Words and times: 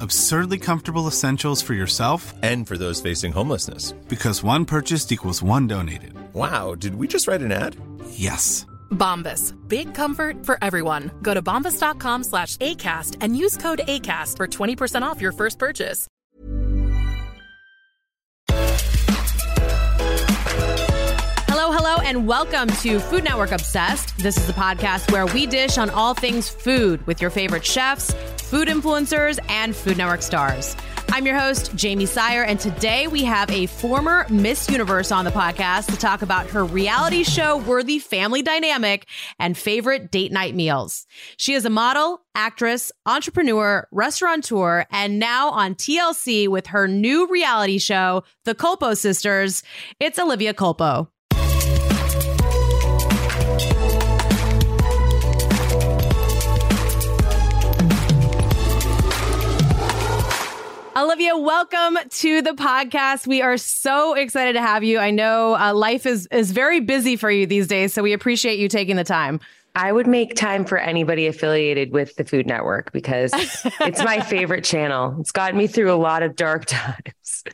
absurdly 0.00 0.58
comfortable 0.58 1.06
essentials 1.06 1.60
for 1.62 1.74
yourself 1.74 2.32
and 2.42 2.66
for 2.66 2.76
those 2.78 3.00
facing 3.00 3.32
homelessness. 3.32 3.92
Because 4.08 4.42
one 4.42 4.64
purchased 4.64 5.12
equals 5.12 5.42
one 5.42 5.66
donated. 5.66 6.14
Wow, 6.32 6.74
did 6.74 6.94
we 6.94 7.06
just 7.06 7.28
write 7.28 7.42
an 7.42 7.52
ad? 7.52 7.76
Yes. 8.10 8.66
Bombas. 8.90 9.54
Big 9.68 9.94
comfort 9.94 10.44
for 10.44 10.58
everyone. 10.62 11.10
Go 11.22 11.34
to 11.34 11.42
bombas.com 11.42 12.24
slash 12.24 12.56
ACAST 12.58 13.16
and 13.20 13.36
use 13.36 13.56
code 13.56 13.82
ACAST 13.86 14.36
for 14.36 14.46
20% 14.46 15.02
off 15.02 15.20
your 15.20 15.32
first 15.32 15.58
purchase. 15.58 16.06
Hello, 21.48 21.72
hello, 21.72 22.00
and 22.00 22.26
welcome 22.26 22.68
to 22.68 22.98
Food 22.98 23.24
Network 23.24 23.52
Obsessed. 23.52 24.16
This 24.18 24.36
is 24.36 24.46
the 24.46 24.52
podcast 24.52 25.12
where 25.12 25.26
we 25.26 25.46
dish 25.46 25.78
on 25.78 25.90
all 25.90 26.14
things 26.14 26.48
food 26.48 27.06
with 27.06 27.20
your 27.20 27.30
favorite 27.30 27.64
chefs 27.64 28.12
food 28.50 28.66
influencers, 28.66 29.38
and 29.48 29.76
Food 29.76 29.96
Network 29.96 30.22
stars. 30.22 30.76
I'm 31.12 31.24
your 31.24 31.38
host, 31.38 31.76
Jaymee 31.76 32.08
Sire, 32.08 32.42
and 32.42 32.58
today 32.58 33.06
we 33.06 33.22
have 33.22 33.48
a 33.48 33.66
former 33.66 34.26
Miss 34.28 34.68
Universe 34.68 35.12
on 35.12 35.24
the 35.24 35.30
podcast 35.30 35.86
to 35.86 35.96
talk 35.96 36.22
about 36.22 36.50
her 36.50 36.64
reality 36.64 37.22
show 37.22 37.58
worthy 37.58 38.00
family 38.00 38.42
dynamic 38.42 39.06
and 39.38 39.56
favorite 39.56 40.10
date 40.10 40.32
night 40.32 40.56
meals. 40.56 41.06
She 41.36 41.54
is 41.54 41.64
a 41.64 41.70
model, 41.70 42.22
actress, 42.34 42.90
entrepreneur, 43.06 43.86
restaurateur, 43.92 44.84
and 44.90 45.20
now 45.20 45.50
on 45.50 45.76
TLC 45.76 46.48
with 46.48 46.66
her 46.68 46.88
new 46.88 47.28
reality 47.28 47.78
show, 47.78 48.24
The 48.46 48.56
Culpo 48.56 48.96
Sisters. 48.96 49.62
It's 50.00 50.18
Olivia 50.18 50.54
Culpo. 50.54 51.06
Olivia, 61.30 61.44
welcome 61.44 61.98
to 62.08 62.42
the 62.42 62.52
podcast. 62.52 63.26
We 63.26 63.42
are 63.42 63.56
so 63.56 64.14
excited 64.14 64.54
to 64.54 64.60
have 64.60 64.82
you. 64.82 64.98
I 64.98 65.10
know 65.10 65.56
uh, 65.56 65.74
life 65.74 66.06
is 66.06 66.26
is 66.28 66.50
very 66.50 66.80
busy 66.80 67.16
for 67.16 67.30
you 67.30 67.46
these 67.46 67.66
days, 67.66 67.92
so 67.92 68.02
we 68.02 68.12
appreciate 68.12 68.58
you 68.58 68.68
taking 68.68 68.96
the 68.96 69.04
time. 69.04 69.40
I 69.74 69.92
would 69.92 70.06
make 70.06 70.34
time 70.34 70.64
for 70.64 70.78
anybody 70.78 71.26
affiliated 71.26 71.92
with 71.92 72.16
the 72.16 72.24
Food 72.24 72.46
Network 72.46 72.92
because 72.92 73.32
it's 73.80 74.02
my 74.02 74.20
favorite 74.28 74.64
channel. 74.64 75.16
It's 75.20 75.30
gotten 75.30 75.56
me 75.56 75.66
through 75.66 75.92
a 75.92 75.94
lot 75.94 76.22
of 76.22 76.34
dark 76.34 76.64
times. 76.66 77.44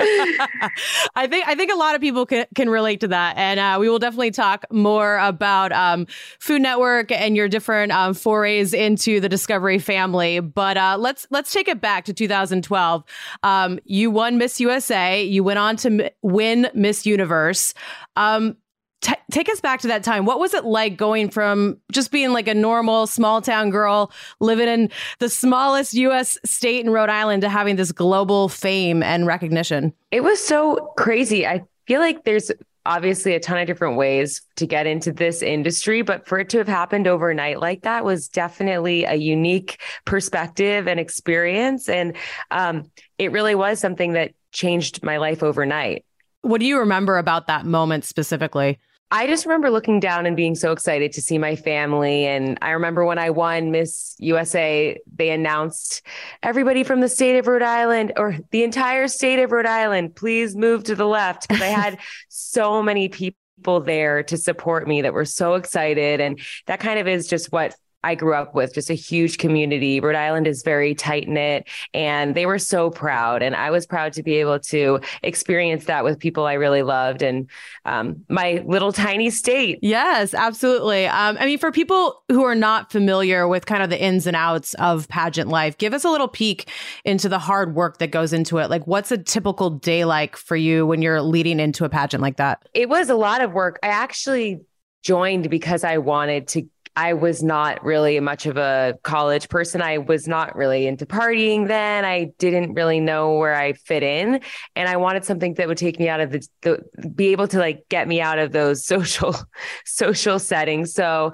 I 0.00 1.26
think 1.28 1.46
I 1.46 1.54
think 1.54 1.72
a 1.72 1.76
lot 1.76 1.94
of 1.94 2.00
people 2.00 2.24
can, 2.24 2.46
can 2.54 2.70
relate 2.70 3.00
to 3.00 3.08
that, 3.08 3.36
and 3.36 3.60
uh, 3.60 3.76
we 3.80 3.88
will 3.88 3.98
definitely 3.98 4.30
talk 4.30 4.64
more 4.70 5.18
about 5.18 5.72
um, 5.72 6.06
Food 6.38 6.62
Network 6.62 7.12
and 7.12 7.36
your 7.36 7.48
different 7.48 7.92
um, 7.92 8.14
forays 8.14 8.72
into 8.72 9.20
the 9.20 9.28
Discovery 9.28 9.78
family. 9.78 10.40
But 10.40 10.76
uh, 10.76 10.96
let's 10.98 11.26
let's 11.30 11.52
take 11.52 11.68
it 11.68 11.80
back 11.80 12.04
to 12.06 12.12
2012. 12.12 13.04
Um, 13.42 13.78
you 13.84 14.10
won 14.10 14.38
Miss 14.38 14.60
USA. 14.60 15.22
You 15.22 15.44
went 15.44 15.58
on 15.58 15.76
to 15.76 16.04
m- 16.04 16.10
win 16.22 16.68
Miss 16.74 17.04
Universe. 17.04 17.74
Um, 18.16 18.56
T- 19.00 19.14
take 19.30 19.48
us 19.48 19.60
back 19.60 19.80
to 19.80 19.88
that 19.88 20.02
time. 20.02 20.24
What 20.24 20.40
was 20.40 20.54
it 20.54 20.64
like 20.64 20.96
going 20.96 21.30
from 21.30 21.78
just 21.92 22.10
being 22.10 22.32
like 22.32 22.48
a 22.48 22.54
normal 22.54 23.06
small 23.06 23.40
town 23.40 23.70
girl 23.70 24.10
living 24.40 24.68
in 24.68 24.90
the 25.20 25.28
smallest 25.28 25.94
US 25.94 26.36
state 26.44 26.84
in 26.84 26.90
Rhode 26.90 27.08
Island 27.08 27.42
to 27.42 27.48
having 27.48 27.76
this 27.76 27.92
global 27.92 28.48
fame 28.48 29.02
and 29.02 29.26
recognition? 29.26 29.92
It 30.10 30.22
was 30.24 30.42
so 30.42 30.92
crazy. 30.96 31.46
I 31.46 31.62
feel 31.86 32.00
like 32.00 32.24
there's 32.24 32.50
obviously 32.88 33.34
a 33.34 33.40
ton 33.40 33.58
of 33.58 33.66
different 33.66 33.96
ways 33.96 34.42
to 34.56 34.66
get 34.66 34.86
into 34.86 35.12
this 35.12 35.42
industry, 35.42 36.02
but 36.02 36.26
for 36.26 36.38
it 36.38 36.48
to 36.48 36.58
have 36.58 36.68
happened 36.68 37.06
overnight 37.06 37.60
like 37.60 37.82
that 37.82 38.04
was 38.04 38.28
definitely 38.28 39.04
a 39.04 39.14
unique 39.14 39.80
perspective 40.06 40.88
and 40.88 40.98
experience. 40.98 41.88
And 41.88 42.16
um, 42.50 42.90
it 43.18 43.30
really 43.30 43.54
was 43.54 43.78
something 43.78 44.14
that 44.14 44.32
changed 44.52 45.02
my 45.02 45.18
life 45.18 45.42
overnight. 45.42 46.04
What 46.42 46.60
do 46.60 46.66
you 46.66 46.78
remember 46.78 47.18
about 47.18 47.46
that 47.48 47.66
moment 47.66 48.04
specifically? 48.04 48.78
I 49.10 49.26
just 49.26 49.46
remember 49.46 49.70
looking 49.70 50.00
down 50.00 50.26
and 50.26 50.36
being 50.36 50.54
so 50.54 50.72
excited 50.72 51.12
to 51.12 51.22
see 51.22 51.38
my 51.38 51.56
family. 51.56 52.26
And 52.26 52.58
I 52.60 52.70
remember 52.70 53.04
when 53.04 53.18
I 53.18 53.30
won 53.30 53.70
Miss 53.70 54.14
USA, 54.18 54.98
they 55.16 55.30
announced 55.30 56.02
everybody 56.42 56.84
from 56.84 57.00
the 57.00 57.08
state 57.08 57.38
of 57.38 57.46
Rhode 57.46 57.62
Island 57.62 58.12
or 58.16 58.36
the 58.50 58.64
entire 58.64 59.08
state 59.08 59.38
of 59.38 59.50
Rhode 59.50 59.66
Island, 59.66 60.14
please 60.14 60.54
move 60.54 60.84
to 60.84 60.94
the 60.94 61.06
left. 61.06 61.48
Because 61.48 61.62
I 61.62 61.68
had 61.68 61.98
so 62.28 62.82
many 62.82 63.08
people 63.08 63.80
there 63.80 64.22
to 64.24 64.36
support 64.36 64.86
me 64.86 65.02
that 65.02 65.14
were 65.14 65.24
so 65.24 65.54
excited. 65.54 66.20
And 66.20 66.38
that 66.66 66.80
kind 66.80 66.98
of 66.98 67.08
is 67.08 67.28
just 67.28 67.50
what 67.50 67.74
I 68.04 68.14
grew 68.14 68.34
up 68.34 68.54
with, 68.54 68.74
just 68.74 68.90
a 68.90 68.94
huge 68.94 69.38
community. 69.38 70.00
Rhode 70.00 70.14
Island 70.14 70.46
is 70.46 70.62
very 70.62 70.94
tight 70.94 71.28
knit, 71.28 71.68
and 71.92 72.34
they 72.34 72.46
were 72.46 72.58
so 72.58 72.90
proud. 72.90 73.42
And 73.42 73.56
I 73.56 73.70
was 73.70 73.86
proud 73.86 74.12
to 74.14 74.22
be 74.22 74.36
able 74.36 74.60
to 74.60 75.00
experience 75.22 75.86
that 75.86 76.04
with 76.04 76.18
people 76.18 76.46
I 76.46 76.54
really 76.54 76.82
loved 76.82 77.22
and 77.22 77.48
um, 77.84 78.24
my 78.28 78.62
little 78.66 78.92
tiny 78.92 79.30
state. 79.30 79.78
Yes, 79.82 80.32
absolutely. 80.32 81.06
Um, 81.06 81.36
I 81.40 81.46
mean, 81.46 81.58
for 81.58 81.72
people 81.72 82.22
who 82.28 82.44
are 82.44 82.54
not 82.54 82.92
familiar 82.92 83.48
with 83.48 83.66
kind 83.66 83.82
of 83.82 83.90
the 83.90 84.00
ins 84.00 84.26
and 84.26 84.36
outs 84.36 84.74
of 84.74 85.08
pageant 85.08 85.48
life, 85.48 85.76
give 85.78 85.92
us 85.92 86.04
a 86.04 86.10
little 86.10 86.28
peek 86.28 86.70
into 87.04 87.28
the 87.28 87.38
hard 87.38 87.74
work 87.74 87.98
that 87.98 88.12
goes 88.12 88.32
into 88.32 88.58
it. 88.58 88.70
Like, 88.70 88.86
what's 88.86 89.10
a 89.10 89.18
typical 89.18 89.70
day 89.70 90.04
like 90.04 90.36
for 90.36 90.56
you 90.56 90.86
when 90.86 91.02
you're 91.02 91.20
leading 91.20 91.58
into 91.58 91.84
a 91.84 91.88
pageant 91.88 92.22
like 92.22 92.36
that? 92.36 92.68
It 92.74 92.88
was 92.88 93.10
a 93.10 93.16
lot 93.16 93.40
of 93.40 93.52
work. 93.52 93.78
I 93.82 93.88
actually 93.88 94.60
joined 95.02 95.48
because 95.48 95.84
I 95.84 95.98
wanted 95.98 96.48
to 96.48 96.68
I 96.96 97.12
was 97.14 97.42
not 97.42 97.84
really 97.84 98.18
much 98.20 98.46
of 98.46 98.56
a 98.56 98.98
college 99.02 99.48
person. 99.48 99.82
I 99.82 99.98
was 99.98 100.26
not 100.26 100.56
really 100.56 100.86
into 100.86 101.06
partying 101.06 101.68
then. 101.68 102.04
I 102.04 102.32
didn't 102.38 102.74
really 102.74 103.00
know 103.00 103.34
where 103.34 103.54
I 103.54 103.72
fit 103.72 104.02
in. 104.02 104.40
And 104.76 104.88
I 104.88 104.96
wanted 104.96 105.24
something 105.24 105.54
that 105.54 105.68
would 105.68 105.78
take 105.78 105.98
me 105.98 106.08
out 106.08 106.20
of 106.20 106.32
the, 106.32 106.48
the 106.62 107.08
be 107.08 107.28
able 107.28 107.48
to 107.48 107.58
like 107.58 107.88
get 107.88 108.08
me 108.08 108.20
out 108.20 108.38
of 108.38 108.52
those 108.52 108.84
social, 108.92 109.36
social 109.84 110.38
settings. 110.38 110.94
So 110.94 111.32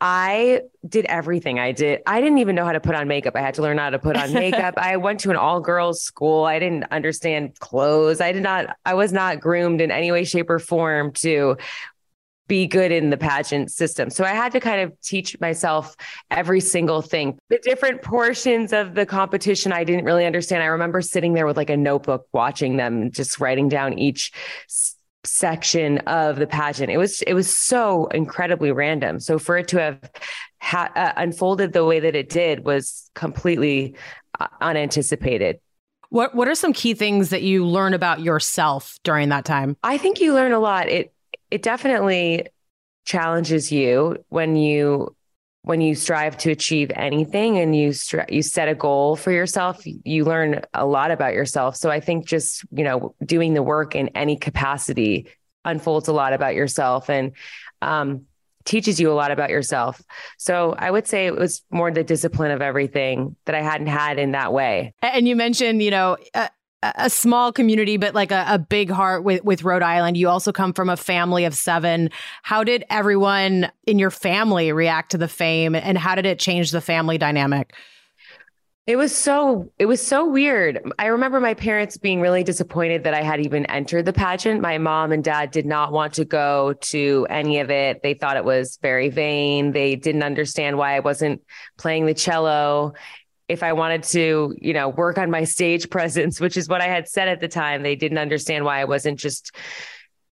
I 0.00 0.60
did 0.86 1.06
everything. 1.06 1.58
I 1.58 1.72
did. 1.72 2.02
I 2.06 2.20
didn't 2.20 2.38
even 2.38 2.54
know 2.54 2.66
how 2.66 2.72
to 2.72 2.80
put 2.80 2.94
on 2.94 3.08
makeup. 3.08 3.34
I 3.34 3.40
had 3.40 3.54
to 3.54 3.62
learn 3.62 3.78
how 3.78 3.90
to 3.90 3.98
put 3.98 4.16
on 4.16 4.32
makeup. 4.34 4.74
I 4.76 4.98
went 4.98 5.20
to 5.20 5.30
an 5.30 5.36
all 5.36 5.60
girls 5.60 6.02
school. 6.02 6.44
I 6.44 6.58
didn't 6.58 6.84
understand 6.90 7.58
clothes. 7.60 8.20
I 8.20 8.32
did 8.32 8.42
not, 8.42 8.76
I 8.84 8.92
was 8.92 9.12
not 9.12 9.40
groomed 9.40 9.80
in 9.80 9.90
any 9.90 10.12
way, 10.12 10.24
shape, 10.24 10.50
or 10.50 10.58
form 10.58 11.12
to 11.12 11.56
be 12.48 12.66
good 12.66 12.92
in 12.92 13.10
the 13.10 13.16
pageant 13.16 13.70
system. 13.70 14.10
So 14.10 14.24
I 14.24 14.28
had 14.28 14.52
to 14.52 14.60
kind 14.60 14.80
of 14.80 14.98
teach 15.00 15.38
myself 15.40 15.96
every 16.30 16.60
single 16.60 17.02
thing. 17.02 17.38
The 17.48 17.58
different 17.58 18.02
portions 18.02 18.72
of 18.72 18.94
the 18.94 19.06
competition 19.06 19.72
I 19.72 19.84
didn't 19.84 20.04
really 20.04 20.26
understand. 20.26 20.62
I 20.62 20.66
remember 20.66 21.02
sitting 21.02 21.34
there 21.34 21.46
with 21.46 21.56
like 21.56 21.70
a 21.70 21.76
notebook 21.76 22.26
watching 22.32 22.76
them 22.76 23.10
just 23.10 23.40
writing 23.40 23.68
down 23.68 23.98
each 23.98 24.32
section 25.24 25.98
of 25.98 26.36
the 26.36 26.46
pageant. 26.46 26.90
It 26.90 26.98
was 26.98 27.22
it 27.22 27.34
was 27.34 27.54
so 27.54 28.06
incredibly 28.06 28.72
random. 28.72 29.20
So 29.20 29.38
for 29.38 29.56
it 29.58 29.68
to 29.68 29.80
have 29.80 30.10
ha- 30.60 30.92
uh, 30.94 31.12
unfolded 31.16 31.72
the 31.72 31.84
way 31.84 32.00
that 32.00 32.14
it 32.14 32.28
did 32.28 32.64
was 32.64 33.10
completely 33.14 33.96
uh, 34.38 34.46
unanticipated. 34.60 35.58
What 36.10 36.34
What 36.34 36.48
are 36.48 36.54
some 36.54 36.72
key 36.72 36.94
things 36.94 37.30
that 37.30 37.42
you 37.42 37.66
learn 37.66 37.92
about 37.92 38.20
yourself 38.20 38.98
during 39.02 39.30
that 39.30 39.44
time? 39.44 39.76
I 39.82 39.98
think 39.98 40.20
you 40.20 40.34
learn 40.34 40.52
a 40.52 40.60
lot. 40.60 40.88
It 40.88 41.12
it 41.50 41.62
definitely 41.62 42.48
challenges 43.04 43.70
you 43.70 44.16
when 44.28 44.56
you 44.56 45.14
when 45.62 45.80
you 45.80 45.96
strive 45.96 46.36
to 46.36 46.52
achieve 46.52 46.92
anything 46.94 47.58
and 47.58 47.74
you 47.74 47.90
stri- 47.90 48.30
you 48.30 48.40
set 48.40 48.68
a 48.68 48.74
goal 48.74 49.16
for 49.16 49.32
yourself. 49.32 49.82
You 49.84 50.24
learn 50.24 50.62
a 50.72 50.86
lot 50.86 51.10
about 51.10 51.34
yourself. 51.34 51.76
So 51.76 51.90
i 51.90 52.00
think 52.00 52.26
just 52.26 52.64
you 52.72 52.84
know 52.84 53.14
doing 53.24 53.54
the 53.54 53.62
work 53.62 53.94
in 53.94 54.08
any 54.08 54.36
capacity 54.36 55.28
unfolds 55.64 56.08
a 56.08 56.12
lot 56.12 56.32
about 56.32 56.54
yourself 56.54 57.10
and 57.10 57.32
um, 57.82 58.26
teaches 58.64 59.00
you 59.00 59.10
a 59.10 59.14
lot 59.14 59.32
about 59.32 59.50
yourself. 59.50 60.00
So 60.38 60.74
i 60.78 60.90
would 60.90 61.06
say 61.06 61.26
it 61.26 61.36
was 61.36 61.62
more 61.70 61.90
the 61.90 62.04
discipline 62.04 62.52
of 62.52 62.62
everything 62.62 63.36
that 63.44 63.54
i 63.54 63.62
hadn't 63.62 63.88
had 63.88 64.18
in 64.18 64.32
that 64.32 64.52
way. 64.52 64.94
And 65.02 65.26
you 65.26 65.36
mentioned 65.36 65.82
you 65.82 65.90
know 65.90 66.16
uh, 66.34 66.48
a 66.82 67.10
small 67.10 67.52
community, 67.52 67.96
but 67.96 68.14
like 68.14 68.30
a, 68.30 68.44
a, 68.48 68.58
big 68.58 68.90
heart 68.90 69.24
with, 69.24 69.42
with 69.44 69.64
Rhode 69.64 69.82
Island. 69.82 70.16
You 70.16 70.28
also 70.28 70.52
come 70.52 70.72
from 70.72 70.88
a 70.88 70.96
family 70.96 71.44
of 71.44 71.54
seven. 71.54 72.10
How 72.42 72.64
did 72.64 72.84
everyone 72.90 73.70
in 73.86 73.98
your 73.98 74.10
family 74.10 74.72
react 74.72 75.10
to 75.12 75.18
the 75.18 75.28
fame 75.28 75.74
and 75.74 75.96
how 75.96 76.14
did 76.14 76.26
it 76.26 76.38
change 76.38 76.70
the 76.70 76.80
family 76.80 77.18
dynamic? 77.18 77.74
It 78.86 78.94
was 78.94 79.16
so 79.16 79.72
it 79.80 79.86
was 79.86 80.00
so 80.00 80.28
weird. 80.30 80.92
I 80.96 81.06
remember 81.06 81.40
my 81.40 81.54
parents 81.54 81.96
being 81.96 82.20
really 82.20 82.44
disappointed 82.44 83.02
that 83.02 83.14
I 83.14 83.22
had 83.22 83.44
even 83.44 83.66
entered 83.66 84.04
the 84.04 84.12
pageant. 84.12 84.60
My 84.60 84.78
mom 84.78 85.10
and 85.10 85.24
dad 85.24 85.50
did 85.50 85.66
not 85.66 85.90
want 85.90 86.12
to 86.14 86.24
go 86.24 86.72
to 86.82 87.26
any 87.28 87.58
of 87.58 87.68
it. 87.68 88.00
They 88.04 88.14
thought 88.14 88.36
it 88.36 88.44
was 88.44 88.78
very 88.80 89.08
vain. 89.08 89.72
They 89.72 89.96
didn't 89.96 90.22
understand 90.22 90.78
why 90.78 90.94
I 90.94 91.00
wasn't 91.00 91.42
playing 91.76 92.06
the 92.06 92.14
cello 92.14 92.94
if 93.48 93.62
I 93.62 93.72
wanted 93.72 94.02
to, 94.04 94.54
you 94.58 94.72
know, 94.72 94.88
work 94.88 95.18
on 95.18 95.30
my 95.30 95.44
stage 95.44 95.88
presence, 95.90 96.40
which 96.40 96.56
is 96.56 96.68
what 96.68 96.80
I 96.80 96.86
had 96.86 97.08
said 97.08 97.28
at 97.28 97.40
the 97.40 97.48
time, 97.48 97.82
they 97.82 97.96
didn't 97.96 98.18
understand 98.18 98.64
why 98.64 98.80
I 98.80 98.84
wasn't 98.84 99.18
just 99.18 99.54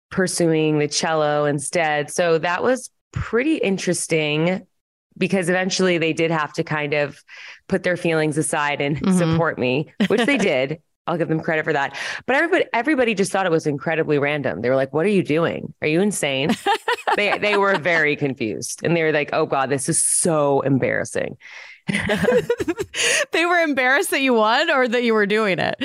pursuing 0.10 0.80
the 0.80 0.88
cello 0.88 1.46
instead. 1.46 2.10
So 2.12 2.38
that 2.40 2.64
was 2.64 2.90
pretty 3.12 3.58
interesting 3.58 4.66
because 5.18 5.50
eventually 5.50 5.98
they 5.98 6.14
did 6.14 6.32
have 6.32 6.54
to 6.54 6.64
kind 6.64 6.94
of 6.94 7.22
put 7.68 7.84
their 7.84 7.98
feelings 7.98 8.38
aside 8.38 8.82
and 8.82 8.98
mm-hmm. 8.98 9.18
support 9.18 9.58
me, 9.58 9.92
which 10.08 10.26
they 10.26 10.38
did. 10.38 10.82
I'll 11.08 11.18
give 11.18 11.30
them 11.30 11.40
credit 11.40 11.64
for 11.64 11.74
that. 11.74 11.98
But 12.26 12.36
everybody 12.36 12.66
everybody 12.74 13.16
just 13.16 13.32
thought 13.32 13.46
it 13.46 13.52
was 13.52 13.66
incredibly 13.66 14.20
random. 14.20 14.62
They 14.62 14.70
were 14.70 14.76
like, 14.76 14.94
"What 14.94 15.06
are 15.06 15.10
you 15.10 15.24
doing? 15.24 15.74
Are 15.82 15.88
you 15.88 16.02
insane?" 16.02 16.52
they 17.16 17.38
they 17.38 17.58
were 17.58 17.78
very 17.78 18.16
confused. 18.16 18.82
And 18.84 18.96
they 18.96 19.04
were 19.04 19.12
like, 19.12 19.30
"Oh 19.34 19.46
god, 19.46 19.70
this 19.70 19.90
is 19.90 20.04
so 20.04 20.62
embarrassing." 20.62 21.38
they 23.32 23.46
were 23.46 23.60
embarrassed 23.60 24.12
that 24.12 24.22
you 24.22 24.34
won 24.34 24.70
or 24.70 24.88
that 24.88 25.04
you 25.04 25.14
were 25.14 25.26
doing 25.26 25.60
it. 25.60 25.76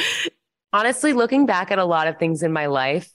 Honestly, 0.72 1.12
looking 1.12 1.46
back 1.46 1.70
at 1.70 1.78
a 1.78 1.84
lot 1.84 2.08
of 2.08 2.18
things 2.18 2.42
in 2.42 2.52
my 2.52 2.66
life, 2.66 3.08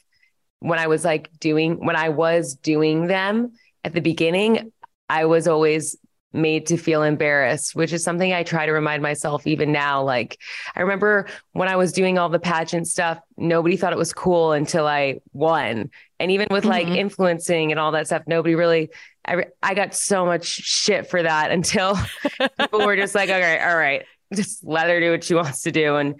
when 0.60 0.80
I 0.80 0.88
was 0.88 1.04
like 1.04 1.30
doing, 1.40 1.86
when 1.86 1.96
I 1.96 2.10
was 2.10 2.56
doing 2.56 3.08
them 3.08 3.52
at 3.84 3.94
the 3.94 4.00
beginning, 4.00 4.72
I 5.10 5.26
was 5.26 5.48
always 5.48 5.98
made 6.34 6.68
to 6.68 6.78
feel 6.78 7.04
embarrassed, 7.04 7.76
which 7.76 7.94
is 7.94 8.04
something 8.04 8.34
I 8.34 8.44
try 8.44 8.66
to 8.66 8.72
remind 8.72 9.02
myself 9.02 9.48
even 9.48 9.72
now. 9.72 10.04
Like, 10.04 10.38
I 10.76 10.82
remember 10.82 11.28
when 11.54 11.70
I 11.70 11.76
was 11.78 11.94
doing 11.94 12.18
all 12.18 12.30
the 12.30 12.40
pageant 12.40 12.88
stuff, 12.88 13.20
nobody 13.38 13.78
thought 13.78 13.94
it 13.94 13.98
was 13.98 14.14
cool 14.14 14.52
until 14.52 14.86
I 14.86 15.20
won. 15.34 15.90
And 16.20 16.32
even 16.32 16.48
with 16.52 16.64
mm-hmm. 16.64 16.72
like 16.72 16.88
influencing 16.88 17.72
and 17.72 17.80
all 17.80 17.92
that 17.94 18.08
stuff, 18.08 18.24
nobody 18.28 18.56
really 18.56 18.90
I, 19.28 19.46
I 19.62 19.74
got 19.74 19.94
so 19.94 20.26
much 20.26 20.46
shit 20.46 21.10
for 21.10 21.22
that 21.22 21.52
until 21.52 21.98
people 22.60 22.86
were 22.86 22.96
just 22.96 23.14
like, 23.14 23.30
okay, 23.30 23.60
all 23.60 23.78
right, 23.78 24.06
just 24.34 24.66
let 24.66 24.90
her 24.90 25.00
do 25.00 25.12
what 25.12 25.24
she 25.24 25.36
wants 25.36 25.64
to 25.64 25.72
do. 25.72 25.98
And, 25.98 26.16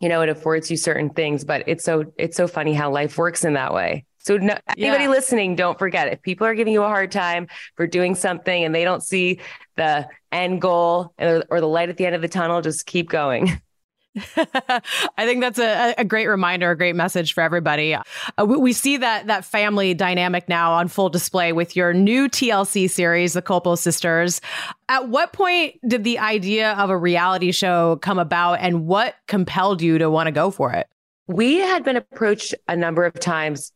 you 0.00 0.08
know, 0.08 0.20
it 0.20 0.28
affords 0.28 0.70
you 0.70 0.76
certain 0.76 1.10
things, 1.10 1.44
but 1.44 1.64
it's 1.66 1.84
so, 1.84 2.12
it's 2.18 2.36
so 2.36 2.46
funny 2.46 2.74
how 2.74 2.90
life 2.90 3.16
works 3.16 3.44
in 3.44 3.54
that 3.54 3.72
way. 3.72 4.04
So 4.24 4.38
no, 4.38 4.56
anybody 4.76 5.04
yeah. 5.04 5.10
listening, 5.10 5.54
don't 5.54 5.78
forget 5.78 6.12
if 6.12 6.22
people 6.22 6.46
are 6.46 6.54
giving 6.54 6.72
you 6.72 6.82
a 6.82 6.88
hard 6.88 7.12
time 7.12 7.46
for 7.76 7.86
doing 7.86 8.14
something 8.14 8.64
and 8.64 8.74
they 8.74 8.84
don't 8.84 9.02
see 9.02 9.40
the 9.76 10.08
end 10.32 10.62
goal 10.62 11.12
or, 11.18 11.60
the 11.60 11.68
light 11.68 11.90
at 11.90 11.98
the 11.98 12.06
end 12.06 12.14
of 12.14 12.22
the 12.22 12.28
tunnel, 12.28 12.62
just 12.62 12.86
keep 12.86 13.10
going. 13.10 13.60
I 14.36 15.26
think 15.26 15.40
that's 15.40 15.58
a, 15.58 15.94
a 15.98 16.04
great 16.04 16.28
reminder, 16.28 16.70
a 16.70 16.76
great 16.76 16.94
message 16.94 17.32
for 17.32 17.40
everybody. 17.40 17.94
Uh, 17.94 18.02
we, 18.46 18.56
we, 18.56 18.72
see 18.72 18.96
that 18.98 19.26
that 19.26 19.44
family 19.44 19.92
dynamic 19.92 20.48
now 20.48 20.72
on 20.72 20.86
full 20.86 21.08
display 21.08 21.52
with 21.52 21.74
your 21.74 21.92
new 21.92 22.28
TLC 22.28 22.88
series, 22.88 23.32
The 23.32 23.42
Culpo 23.42 23.76
Sisters. 23.76 24.40
At 24.88 25.08
what 25.08 25.32
point 25.32 25.80
did 25.88 26.04
the 26.04 26.20
idea 26.20 26.74
of 26.74 26.90
a 26.90 26.96
reality 26.96 27.50
show 27.50 27.96
come 27.96 28.20
about, 28.20 28.60
and 28.60 28.86
what 28.86 29.16
compelled 29.26 29.82
you 29.82 29.98
to 29.98 30.08
want 30.08 30.28
to 30.28 30.32
go 30.32 30.52
for 30.52 30.72
it? 30.72 30.86
We 31.26 31.56
had 31.56 31.82
been 31.82 31.96
approached 31.96 32.54
a 32.68 32.76
number 32.76 33.04
of 33.04 33.14
times 33.14 33.72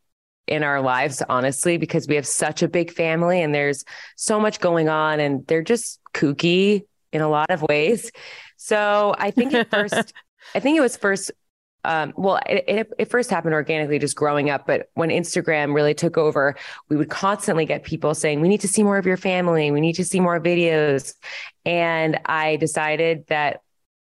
in 0.48 0.62
our 0.62 0.80
lives, 0.80 1.22
honestly, 1.28 1.76
because 1.76 2.08
we 2.08 2.14
have 2.16 2.26
such 2.26 2.62
a 2.62 2.68
big 2.68 2.90
family 2.90 3.40
and 3.42 3.54
there's 3.54 3.84
so 4.16 4.40
much 4.40 4.60
going 4.60 4.88
on, 4.88 5.20
and 5.20 5.46
they're 5.46 5.62
just 5.62 6.00
kooky 6.14 6.84
in 7.12 7.20
a 7.20 7.28
lot 7.28 7.50
of 7.50 7.62
ways. 7.62 8.10
So 8.56 9.14
I 9.18 9.30
think 9.30 9.54
at 9.54 9.70
first 9.70 10.12
I 10.54 10.60
think 10.60 10.76
it 10.76 10.80
was 10.80 10.96
first 10.96 11.30
um, 11.84 12.12
well, 12.16 12.40
it, 12.46 12.64
it, 12.66 12.92
it, 12.98 13.10
first 13.10 13.30
happened 13.30 13.54
organically 13.54 13.98
just 14.00 14.16
growing 14.16 14.50
up, 14.50 14.66
but 14.66 14.90
when 14.94 15.10
Instagram 15.10 15.74
really 15.74 15.94
took 15.94 16.18
over, 16.18 16.56
we 16.88 16.96
would 16.96 17.08
constantly 17.08 17.64
get 17.64 17.84
people 17.84 18.14
saying, 18.14 18.40
We 18.40 18.48
need 18.48 18.60
to 18.62 18.68
see 18.68 18.82
more 18.82 18.98
of 18.98 19.06
your 19.06 19.16
family. 19.16 19.70
We 19.70 19.80
need 19.80 19.94
to 19.94 20.04
see 20.04 20.18
more 20.18 20.40
videos. 20.40 21.14
And 21.64 22.18
I 22.26 22.56
decided 22.56 23.26
that 23.28 23.62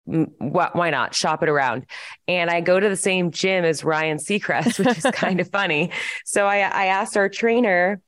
why 0.07 0.89
not 0.89 1.13
shop 1.13 1.43
it 1.43 1.49
around? 1.49 1.85
And 2.27 2.49
I 2.49 2.61
go 2.61 2.79
to 2.79 2.89
the 2.89 2.95
same 2.95 3.31
gym 3.31 3.65
as 3.65 3.83
Ryan 3.83 4.17
Seacrest, 4.17 4.79
which 4.79 4.97
is 4.97 5.03
kind 5.13 5.39
of 5.39 5.49
funny. 5.49 5.91
So 6.25 6.45
I, 6.45 6.59
I 6.59 6.85
asked 6.85 7.17
our 7.17 7.29
trainer 7.29 8.01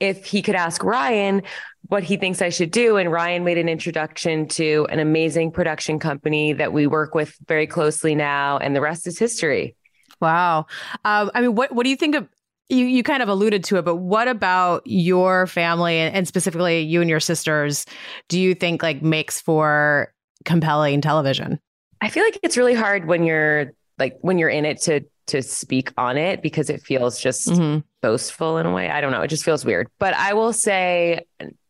if 0.00 0.24
he 0.24 0.42
could 0.42 0.56
ask 0.56 0.82
Ryan 0.82 1.42
what 1.86 2.02
he 2.02 2.16
thinks 2.16 2.42
I 2.42 2.48
should 2.48 2.70
do. 2.70 2.96
And 2.96 3.12
Ryan 3.12 3.44
made 3.44 3.58
an 3.58 3.68
introduction 3.68 4.48
to 4.48 4.86
an 4.90 4.98
amazing 4.98 5.52
production 5.52 5.98
company 5.98 6.52
that 6.52 6.72
we 6.72 6.86
work 6.86 7.14
with 7.14 7.36
very 7.46 7.66
closely 7.66 8.14
now. 8.14 8.58
And 8.58 8.74
the 8.74 8.80
rest 8.80 9.06
is 9.06 9.18
history. 9.18 9.76
Wow. 10.20 10.66
Um, 11.04 11.30
I 11.32 11.40
mean, 11.40 11.54
what, 11.54 11.72
what 11.72 11.84
do 11.84 11.90
you 11.90 11.96
think 11.96 12.16
of? 12.16 12.28
You, 12.70 12.84
you 12.84 13.02
kind 13.02 13.22
of 13.22 13.30
alluded 13.30 13.64
to 13.64 13.78
it, 13.78 13.86
but 13.86 13.96
what 13.96 14.28
about 14.28 14.82
your 14.84 15.46
family 15.46 15.96
and, 15.96 16.14
and 16.14 16.28
specifically 16.28 16.80
you 16.80 17.00
and 17.00 17.08
your 17.08 17.20
sisters 17.20 17.86
do 18.28 18.38
you 18.38 18.54
think 18.54 18.82
like 18.82 19.00
makes 19.00 19.40
for 19.40 20.12
compelling 20.48 21.00
television? 21.00 21.60
I 22.00 22.08
feel 22.08 22.24
like 22.24 22.38
it's 22.42 22.56
really 22.56 22.74
hard 22.74 23.06
when 23.06 23.22
you're 23.22 23.72
like 23.98 24.18
when 24.22 24.38
you're 24.38 24.48
in 24.48 24.64
it 24.64 24.80
to 24.82 25.02
to 25.28 25.42
speak 25.42 25.92
on 25.98 26.16
it 26.16 26.42
because 26.42 26.70
it 26.70 26.80
feels 26.80 27.20
just 27.20 27.48
mm-hmm. 27.48 27.80
boastful 28.00 28.56
in 28.56 28.64
a 28.64 28.72
way. 28.72 28.88
I 28.88 29.02
don't 29.02 29.12
know. 29.12 29.20
It 29.20 29.28
just 29.28 29.44
feels 29.44 29.64
weird. 29.64 29.88
But 29.98 30.14
I 30.14 30.32
will 30.32 30.54
say 30.54 31.26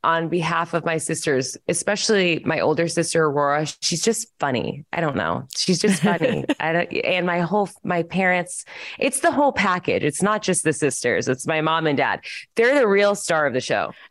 on 0.08 0.30
behalf 0.30 0.72
of 0.72 0.86
my 0.86 0.96
sisters, 0.96 1.54
especially 1.68 2.40
my 2.46 2.60
older 2.60 2.88
sister 2.88 3.26
Aurora, 3.26 3.66
she's 3.82 4.02
just 4.02 4.26
funny. 4.40 4.86
I 4.90 5.02
don't 5.02 5.16
know. 5.16 5.46
She's 5.54 5.78
just 5.78 6.02
funny. 6.10 6.46
I 6.58 6.72
don't 6.72 6.90
and 7.04 7.26
my 7.26 7.40
whole 7.40 7.68
my 7.84 8.04
parents, 8.04 8.64
it's 8.98 9.20
the 9.20 9.30
whole 9.30 9.52
package. 9.52 10.02
It's 10.02 10.22
not 10.22 10.40
just 10.40 10.64
the 10.64 10.72
sisters. 10.72 11.28
It's 11.28 11.46
my 11.46 11.60
mom 11.60 11.86
and 11.86 11.98
dad. 11.98 12.20
They're 12.56 12.74
the 12.74 12.88
real 12.88 13.14
star 13.14 13.46
of 13.46 13.52
the 13.52 13.60
show. 13.60 13.92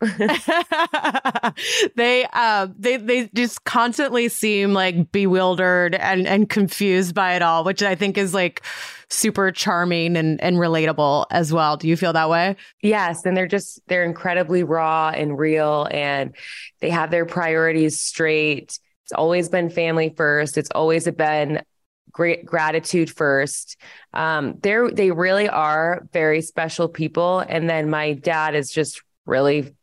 they 1.96 2.28
uh 2.32 2.68
they 2.78 2.96
they 2.96 3.28
just 3.34 3.64
constantly 3.64 4.28
seem 4.28 4.74
like 4.74 5.10
bewildered 5.10 5.96
and 5.96 6.28
and 6.28 6.48
confused 6.48 7.12
by 7.12 7.34
it 7.34 7.42
all, 7.42 7.64
which 7.64 7.82
I 7.82 7.96
think 7.96 8.16
is 8.16 8.32
like 8.32 8.62
super 9.10 9.50
charming 9.50 10.16
and, 10.16 10.40
and 10.42 10.56
relatable 10.56 11.26
as 11.30 11.52
well. 11.52 11.76
Do 11.76 11.88
you 11.88 11.96
feel 11.96 12.12
that 12.12 12.28
way? 12.28 12.56
Yes. 12.82 13.24
And 13.24 13.36
they're 13.36 13.46
just, 13.46 13.80
they're 13.88 14.04
incredibly 14.04 14.62
raw 14.62 15.10
and 15.14 15.38
real 15.38 15.88
and 15.90 16.34
they 16.80 16.90
have 16.90 17.10
their 17.10 17.26
priorities 17.26 18.00
straight. 18.00 18.78
It's 19.04 19.12
always 19.14 19.48
been 19.48 19.70
family 19.70 20.12
first. 20.16 20.58
It's 20.58 20.70
always 20.74 21.10
been 21.10 21.62
great 22.12 22.44
gratitude 22.44 23.10
first. 23.10 23.76
Um, 24.12 24.58
they're, 24.60 24.90
they 24.90 25.10
really 25.10 25.48
are 25.48 26.06
very 26.12 26.42
special 26.42 26.88
people. 26.88 27.40
And 27.40 27.68
then 27.68 27.88
my 27.88 28.12
dad 28.12 28.54
is 28.54 28.70
just 28.70 29.02
really 29.24 29.74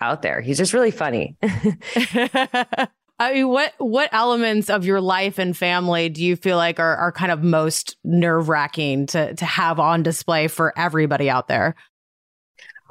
out 0.00 0.22
there. 0.22 0.40
He's 0.40 0.58
just 0.58 0.72
really 0.72 0.92
funny. 0.92 1.36
I 3.18 3.34
mean, 3.34 3.48
what 3.48 3.74
what 3.78 4.10
elements 4.12 4.70
of 4.70 4.84
your 4.84 5.00
life 5.00 5.38
and 5.38 5.56
family 5.56 6.08
do 6.08 6.24
you 6.24 6.36
feel 6.36 6.56
like 6.56 6.78
are 6.78 6.96
are 6.96 7.12
kind 7.12 7.32
of 7.32 7.42
most 7.42 7.96
nerve 8.04 8.48
wracking 8.48 9.06
to 9.06 9.34
to 9.34 9.44
have 9.44 9.80
on 9.80 10.02
display 10.02 10.46
for 10.48 10.72
everybody 10.78 11.28
out 11.28 11.48
there? 11.48 11.74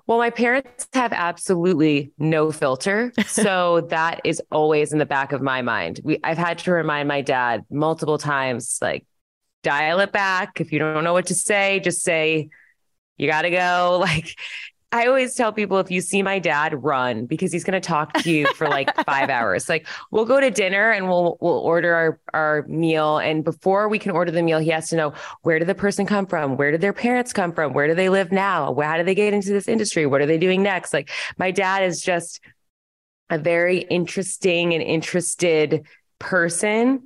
Well, 0.06 0.18
my 0.18 0.30
parents 0.30 0.88
have 0.94 1.12
absolutely 1.14 2.12
no 2.18 2.52
filter, 2.52 3.14
so 3.26 3.82
that 3.90 4.22
is 4.26 4.42
always 4.52 4.92
in 4.92 5.00
the 5.00 5.06
back 5.06 5.32
of 5.32 5.42
my 5.42 5.62
mind. 5.62 6.02
We 6.04 6.20
I've 6.24 6.38
had 6.38 6.60
to 6.60 6.72
remind 6.72 7.08
my 7.08 7.22
dad 7.22 7.64
multiple 7.70 8.18
times, 8.18 8.80
like 8.82 9.06
dial 9.64 10.00
it 10.00 10.12
back. 10.12 10.60
If 10.60 10.72
you 10.72 10.80
don't 10.80 11.04
know 11.04 11.14
what 11.14 11.28
to 11.28 11.36
say, 11.36 11.80
just 11.80 12.04
say, 12.04 12.50
you 13.18 13.28
got 13.30 13.44
to 13.44 13.50
go. 13.50 14.04
Like, 14.08 14.38
I 14.94 15.06
always 15.08 15.36
tell 15.36 15.52
people 15.52 15.80
if 15.80 15.92
you 15.92 16.00
see 16.00 16.22
my 16.24 16.40
dad, 16.40 16.82
run 16.82 17.26
because 17.26 17.52
he's 17.52 17.66
going 17.66 17.80
to 17.80 17.86
talk 17.86 18.14
to 18.14 18.32
you 18.32 18.48
for 18.54 18.70
like 18.70 18.90
five 19.06 19.30
hours. 19.30 19.68
Like 19.68 19.86
we'll 20.12 20.26
go 20.26 20.40
to 20.40 20.50
dinner 20.50 20.92
and 20.92 21.10
we'll 21.10 21.38
we'll 21.42 21.60
order 21.60 21.94
our 21.94 22.20
our 22.34 22.66
meal, 22.68 23.18
and 23.18 23.44
before 23.44 23.90
we 23.90 24.00
can 24.00 24.12
order 24.12 24.32
the 24.32 24.42
meal, 24.42 24.60
he 24.60 24.70
has 24.70 24.88
to 24.90 24.96
know 24.96 25.14
where 25.42 25.60
did 25.60 25.68
the 25.68 25.76
person 25.76 26.06
come 26.06 26.26
from, 26.26 26.56
where 26.56 26.72
did 26.72 26.80
their 26.80 26.94
parents 26.94 27.34
come 27.34 27.52
from, 27.52 27.74
where 27.74 27.88
do 27.88 27.96
they 27.96 28.08
live 28.08 28.32
now, 28.32 28.74
how 28.82 28.96
did 28.96 29.06
they 29.06 29.16
get 29.16 29.34
into 29.34 29.50
this 29.50 29.68
industry, 29.68 30.06
what 30.06 30.22
are 30.22 30.26
they 30.26 30.38
doing 30.38 30.64
next? 30.64 30.94
Like 30.94 31.10
my 31.38 31.52
dad 31.52 31.84
is 31.84 32.02
just 32.02 32.40
a 33.30 33.38
very 33.38 33.80
interesting 33.80 34.74
and 34.74 34.82
interested 34.82 35.86
person, 36.18 37.04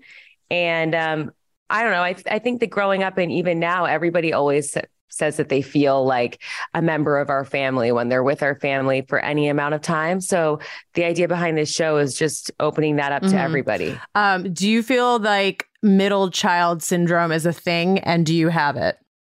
and 0.51 0.93
um, 0.93 1.31
I 1.67 1.81
don't 1.81 1.93
know. 1.93 2.03
I 2.03 2.15
I 2.29 2.37
think 2.37 2.59
that 2.59 2.67
growing 2.67 3.01
up 3.01 3.17
and 3.17 3.31
even 3.31 3.57
now, 3.57 3.85
everybody 3.85 4.33
always 4.33 4.77
says 5.11 5.37
that 5.37 5.49
they 5.49 5.61
feel 5.61 6.05
like 6.05 6.41
a 6.73 6.81
member 6.81 7.19
of 7.19 7.29
our 7.29 7.45
family 7.45 7.91
when 7.91 8.09
they're 8.09 8.23
with 8.23 8.41
our 8.41 8.55
family 8.59 9.03
for 9.07 9.19
any 9.19 9.47
amount 9.47 9.75
of 9.75 9.81
time. 9.81 10.21
So 10.21 10.59
the 10.93 11.03
idea 11.03 11.27
behind 11.27 11.57
this 11.57 11.71
show 11.71 11.97
is 11.97 12.17
just 12.17 12.51
opening 12.59 12.95
that 12.95 13.11
up 13.11 13.21
mm-hmm. 13.21 13.33
to 13.33 13.39
everybody. 13.39 13.99
Um, 14.15 14.53
do 14.53 14.69
you 14.69 14.83
feel 14.83 15.19
like 15.19 15.67
middle 15.83 16.29
child 16.29 16.83
syndrome 16.83 17.31
is 17.31 17.45
a 17.45 17.53
thing 17.53 17.99
and 17.99 18.25
do 18.25 18.35
you 18.35 18.49
have 18.49 18.77
it? 18.77 18.97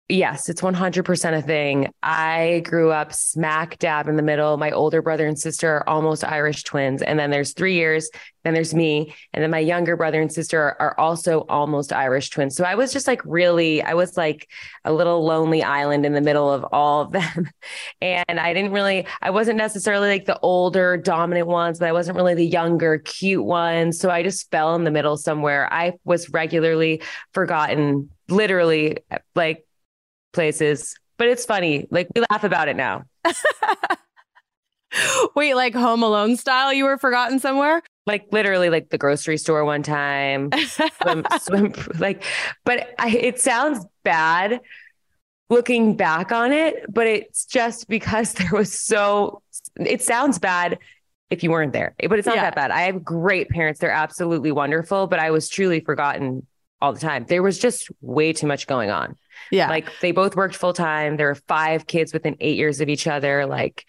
Yes, 0.10 0.50
it's 0.50 0.60
100% 0.60 1.38
a 1.38 1.42
thing. 1.42 1.90
I 2.04 2.64
grew 2.66 2.92
up 2.92 3.14
smack 3.14 3.80
dab 3.80 4.10
in 4.10 4.18
the 4.18 4.22
middle. 4.22 4.58
My 4.58 4.72
older 4.72 5.02
brother 5.02 5.26
and 5.26 5.40
sister 5.40 5.70
are 5.70 5.88
almost 5.88 6.26
Irish 6.26 6.64
twins. 6.64 7.02
And 7.02 7.18
then 7.18 7.32
there's 7.32 7.54
three 7.54 7.76
years, 7.76 8.10
then 8.44 8.54
there's 8.54 8.74
me. 8.74 9.16
And 9.34 9.42
then 9.42 9.52
my 9.52 9.60
younger 9.60 9.96
brother 9.96 10.20
and 10.20 10.30
sister 10.30 10.60
are, 10.60 10.76
are, 10.82 11.00
also 11.00 11.46
almost 11.48 11.94
Irish 11.94 12.30
twins. 12.30 12.58
So 12.58 12.66
I 12.66 12.76
was 12.76 12.92
just 12.92 13.08
like 13.08 13.22
really, 13.24 13.82
I 13.84 13.94
was 13.94 14.18
like 14.18 14.50
a 14.84 14.92
little 14.92 15.24
lonely 15.24 15.64
island 15.64 16.06
in 16.06 16.12
the 16.12 16.20
middle 16.20 16.52
of 16.52 16.66
all 16.74 17.04
of 17.04 17.14
them. 17.14 17.50
and 18.02 18.38
I 18.38 18.54
didn't 18.54 18.74
really, 18.74 19.08
I 19.22 19.30
wasn't 19.30 19.58
necessarily 19.58 20.10
like 20.10 20.26
the 20.26 20.40
older 20.42 20.98
dominant 20.98 21.48
ones, 21.48 21.80
but 21.80 21.88
I 21.88 21.94
wasn't 21.94 22.18
really 22.18 22.36
the 22.36 22.46
younger, 22.46 22.98
cute 22.98 23.46
ones. 23.46 23.98
So 23.98 24.10
I 24.10 24.24
just 24.24 24.52
fell 24.52 24.76
in 24.76 24.84
the 24.84 24.92
middle 24.92 25.16
somewhere. 25.16 25.72
I 25.72 25.94
was 26.04 26.30
regularly 26.32 27.02
forgotten, 27.32 28.10
literally 28.28 28.98
like 29.36 29.66
places, 30.34 30.96
but 31.18 31.28
it's 31.28 31.46
funny. 31.46 31.88
Like 31.92 32.08
we 32.16 32.24
laugh 32.30 32.44
about 32.44 32.68
it 32.68 32.76
now. 32.76 33.04
Wait, 35.36 35.54
like 35.54 35.74
Home 35.74 36.04
Alone 36.04 36.36
style, 36.36 36.74
you 36.74 36.84
were 36.84 36.98
forgotten 36.98 37.40
somewhere? 37.40 37.82
Like 38.06 38.28
literally, 38.32 38.70
like 38.70 38.90
the 38.90 38.98
grocery 38.98 39.38
store 39.38 39.64
one 39.64 39.84
time. 39.84 40.50
swim, 41.02 41.26
swim, 41.40 41.74
like, 42.00 42.24
but 42.66 42.90
I, 43.00 43.10
it 43.10 43.40
sounds 43.40 43.86
bad 44.04 44.60
looking 45.50 45.96
back 45.96 46.32
on 46.32 46.52
it, 46.52 46.86
but 46.90 47.06
it's 47.08 47.46
just 47.46 47.88
because 47.88 48.34
there 48.36 48.52
was 48.52 48.74
so. 48.74 49.42
It 49.78 50.02
sounds 50.02 50.40
bad 50.40 50.80
if 51.30 51.44
you 51.44 51.52
weren't 51.52 51.74
there, 51.74 51.94
but 52.10 52.20
it's 52.20 52.26
not 52.26 52.36
yeah. 52.36 52.44
that 52.44 52.56
bad. 52.56 52.72
I 52.72 52.82
have 52.82 53.04
great 53.04 53.50
parents; 53.50 53.80
they're 53.80 53.92
absolutely 53.92 54.52
wonderful. 54.52 55.08
But 55.08 55.20
I 55.20 55.32
was 55.32 55.48
truly 55.48 55.80
forgotten 55.80 56.46
all 56.82 56.94
the 56.94 57.00
time. 57.00 57.26
There 57.28 57.44
was 57.44 57.60
just 57.60 57.90
way 58.02 58.34
too 58.34 58.48
much 58.48 58.68
going 58.68 58.90
on. 58.90 59.16
Yeah. 59.52 59.70
Like 59.70 59.90
they 60.02 60.12
both 60.12 60.36
worked 60.36 60.56
full 60.56 60.74
time. 60.74 61.18
There 61.18 61.28
were 61.28 61.36
five 61.36 61.88
kids 61.88 62.14
within 62.14 62.36
eight 62.40 62.58
years 62.58 62.82
of 62.82 62.90
each 62.90 63.08
other. 63.08 63.46
Like 63.46 63.86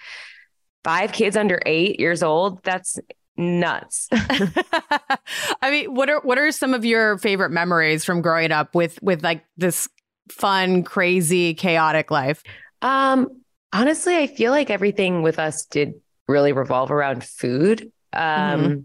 five 0.84 1.12
kids 1.12 1.36
under 1.36 1.60
eight 1.64 2.00
years 2.00 2.22
old. 2.22 2.62
That's 2.64 2.98
nuts. 3.36 4.08
I 4.12 5.70
mean, 5.70 5.94
what 5.94 6.10
are 6.10 6.20
what 6.20 6.38
are 6.38 6.50
some 6.52 6.74
of 6.74 6.84
your 6.84 7.18
favorite 7.18 7.50
memories 7.50 8.04
from 8.04 8.20
growing 8.20 8.52
up 8.52 8.74
with 8.74 9.02
with 9.02 9.22
like 9.22 9.44
this 9.56 9.88
fun, 10.30 10.82
crazy, 10.82 11.54
chaotic 11.54 12.10
life? 12.10 12.42
Um, 12.82 13.42
honestly, 13.72 14.16
I 14.16 14.26
feel 14.26 14.52
like 14.52 14.70
everything 14.70 15.22
with 15.22 15.38
us 15.38 15.64
did 15.64 15.94
really 16.28 16.52
revolve 16.52 16.90
around 16.90 17.24
food. 17.24 17.92
Um, 18.12 18.20
mm-hmm. 18.60 18.80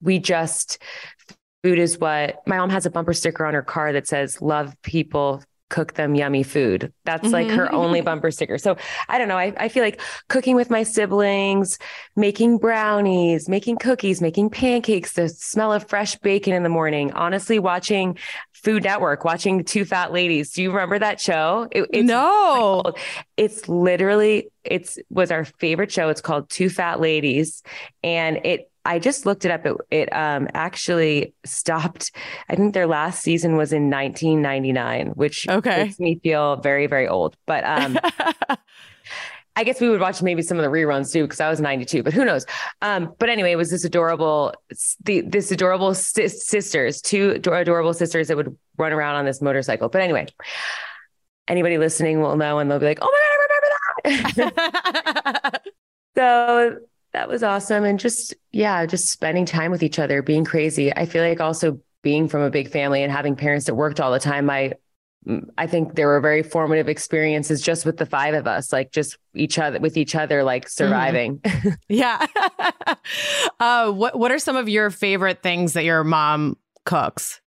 we 0.00 0.18
just 0.18 0.82
food 1.62 1.78
is 1.78 1.98
what 1.98 2.42
my 2.46 2.58
mom 2.58 2.70
has 2.70 2.86
a 2.86 2.90
bumper 2.90 3.12
sticker 3.12 3.46
on 3.46 3.54
her 3.54 3.62
car 3.62 3.92
that 3.92 4.06
says 4.06 4.40
love 4.42 4.74
people 4.82 5.42
cook 5.72 5.94
them 5.94 6.14
yummy 6.14 6.42
food. 6.42 6.92
That's 7.04 7.30
like 7.30 7.48
her 7.48 7.64
mm-hmm. 7.64 7.74
only 7.74 8.00
bumper 8.02 8.30
sticker. 8.30 8.58
So 8.58 8.76
I 9.08 9.16
don't 9.16 9.26
know. 9.26 9.38
I, 9.38 9.54
I 9.56 9.68
feel 9.70 9.82
like 9.82 10.02
cooking 10.28 10.54
with 10.54 10.68
my 10.68 10.82
siblings, 10.82 11.78
making 12.14 12.58
brownies, 12.58 13.48
making 13.48 13.78
cookies, 13.78 14.20
making 14.20 14.50
pancakes, 14.50 15.14
the 15.14 15.30
smell 15.30 15.72
of 15.72 15.88
fresh 15.88 16.14
bacon 16.16 16.52
in 16.52 16.62
the 16.62 16.68
morning, 16.68 17.10
honestly, 17.14 17.58
watching 17.58 18.18
Food 18.52 18.84
Network, 18.84 19.24
watching 19.24 19.64
Two 19.64 19.86
Fat 19.86 20.12
Ladies. 20.12 20.52
Do 20.52 20.62
you 20.62 20.70
remember 20.70 20.98
that 20.98 21.22
show? 21.22 21.68
It, 21.70 21.88
it's 21.90 22.06
no, 22.06 22.92
it's 23.38 23.66
literally, 23.66 24.50
it's 24.62 24.98
was 25.08 25.30
our 25.30 25.46
favorite 25.46 25.90
show. 25.90 26.10
It's 26.10 26.20
called 26.20 26.50
Two 26.50 26.68
Fat 26.68 27.00
Ladies 27.00 27.62
and 28.04 28.40
it 28.44 28.70
I 28.84 28.98
just 28.98 29.26
looked 29.26 29.44
it 29.44 29.50
up. 29.50 29.64
It, 29.64 29.76
it 29.90 30.12
um, 30.12 30.48
actually 30.54 31.34
stopped. 31.44 32.10
I 32.48 32.56
think 32.56 32.74
their 32.74 32.86
last 32.86 33.22
season 33.22 33.56
was 33.56 33.72
in 33.72 33.90
1999, 33.90 35.08
which 35.10 35.48
okay. 35.48 35.84
makes 35.84 36.00
me 36.00 36.18
feel 36.22 36.56
very, 36.56 36.86
very 36.86 37.06
old. 37.06 37.36
But 37.46 37.64
um, 37.64 37.98
I 39.54 39.64
guess 39.64 39.80
we 39.80 39.88
would 39.88 40.00
watch 40.00 40.22
maybe 40.22 40.42
some 40.42 40.58
of 40.58 40.64
the 40.64 40.70
reruns 40.70 41.12
too, 41.12 41.22
because 41.24 41.40
I 41.40 41.48
was 41.48 41.60
92, 41.60 42.02
but 42.02 42.12
who 42.12 42.24
knows? 42.24 42.46
Um, 42.80 43.14
but 43.18 43.28
anyway, 43.28 43.52
it 43.52 43.56
was 43.56 43.70
this 43.70 43.84
adorable, 43.84 44.54
the, 45.04 45.20
this 45.20 45.50
adorable 45.50 45.94
sisters, 45.94 47.00
two 47.00 47.40
adorable 47.44 47.94
sisters 47.94 48.28
that 48.28 48.36
would 48.36 48.56
run 48.78 48.92
around 48.92 49.16
on 49.16 49.24
this 49.26 49.42
motorcycle. 49.42 49.88
But 49.90 50.00
anyway, 50.00 50.26
anybody 51.46 51.78
listening 51.78 52.20
will 52.20 52.36
know 52.36 52.58
and 52.58 52.70
they'll 52.70 52.78
be 52.78 52.86
like, 52.86 52.98
oh 53.02 53.10
my 53.12 54.10
God, 54.10 54.14
I 54.14 54.16
remember 54.16 54.42
that. 55.44 55.62
so 56.16 56.78
that 57.12 57.28
was 57.28 57.42
awesome. 57.42 57.84
And 57.84 57.98
just, 57.98 58.34
yeah, 58.52 58.86
just 58.86 59.10
spending 59.10 59.44
time 59.44 59.70
with 59.70 59.82
each 59.82 59.98
other, 59.98 60.22
being 60.22 60.44
crazy. 60.44 60.94
I 60.94 61.06
feel 61.06 61.22
like 61.22 61.40
also 61.40 61.80
being 62.02 62.28
from 62.28 62.42
a 62.42 62.50
big 62.50 62.70
family 62.70 63.02
and 63.02 63.12
having 63.12 63.36
parents 63.36 63.66
that 63.66 63.74
worked 63.74 64.00
all 64.00 64.12
the 64.12 64.18
time, 64.18 64.48
I, 64.48 64.72
I 65.56 65.66
think 65.66 65.94
there 65.94 66.08
were 66.08 66.20
very 66.20 66.42
formative 66.42 66.88
experiences 66.88 67.60
just 67.60 67.86
with 67.86 67.96
the 67.96 68.06
five 68.06 68.34
of 68.34 68.46
us, 68.46 68.72
like 68.72 68.90
just 68.90 69.18
each 69.34 69.58
other 69.58 69.78
with 69.78 69.96
each 69.96 70.14
other, 70.14 70.42
like 70.42 70.64
mm-hmm. 70.64 70.70
surviving. 70.70 71.38
Mm-hmm. 71.38 71.68
yeah. 71.88 72.26
uh, 73.60 73.92
what 73.92 74.18
What 74.18 74.32
are 74.32 74.38
some 74.38 74.56
of 74.56 74.68
your 74.68 74.90
favorite 74.90 75.42
things 75.42 75.74
that 75.74 75.84
your 75.84 76.02
mom 76.02 76.56
cooks? 76.84 77.40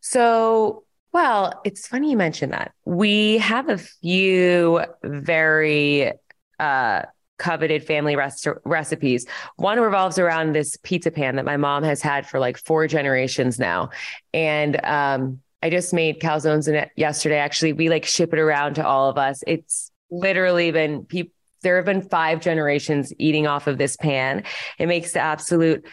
So, 0.00 0.84
well, 1.12 1.60
it's 1.64 1.86
funny 1.86 2.10
you 2.10 2.16
mentioned 2.16 2.52
that. 2.52 2.72
We 2.84 3.38
have 3.38 3.68
a 3.68 3.78
few 3.78 4.84
very 5.04 6.12
uh, 6.58 7.02
coveted 7.42 7.84
family 7.84 8.14
rest- 8.14 8.46
recipes. 8.64 9.26
One 9.56 9.80
revolves 9.80 10.16
around 10.16 10.54
this 10.54 10.76
pizza 10.84 11.10
pan 11.10 11.34
that 11.36 11.44
my 11.44 11.56
mom 11.56 11.82
has 11.82 12.00
had 12.00 12.24
for 12.24 12.38
like 12.38 12.56
four 12.56 12.86
generations 12.86 13.58
now. 13.58 13.90
And 14.32 14.82
um, 14.84 15.40
I 15.60 15.68
just 15.68 15.92
made 15.92 16.20
calzones 16.20 16.68
in 16.68 16.76
it 16.76 16.90
yesterday. 16.94 17.38
Actually, 17.38 17.72
we 17.72 17.88
like 17.88 18.04
ship 18.04 18.32
it 18.32 18.38
around 18.38 18.74
to 18.74 18.86
all 18.86 19.10
of 19.10 19.18
us. 19.18 19.42
It's 19.44 19.90
literally 20.08 20.70
been 20.70 21.04
people. 21.04 21.32
There 21.62 21.76
have 21.76 21.84
been 21.84 22.02
five 22.02 22.40
generations 22.40 23.12
eating 23.18 23.48
off 23.48 23.66
of 23.66 23.76
this 23.76 23.96
pan. 23.96 24.44
It 24.78 24.86
makes 24.86 25.12
the 25.12 25.20
absolute 25.20 25.84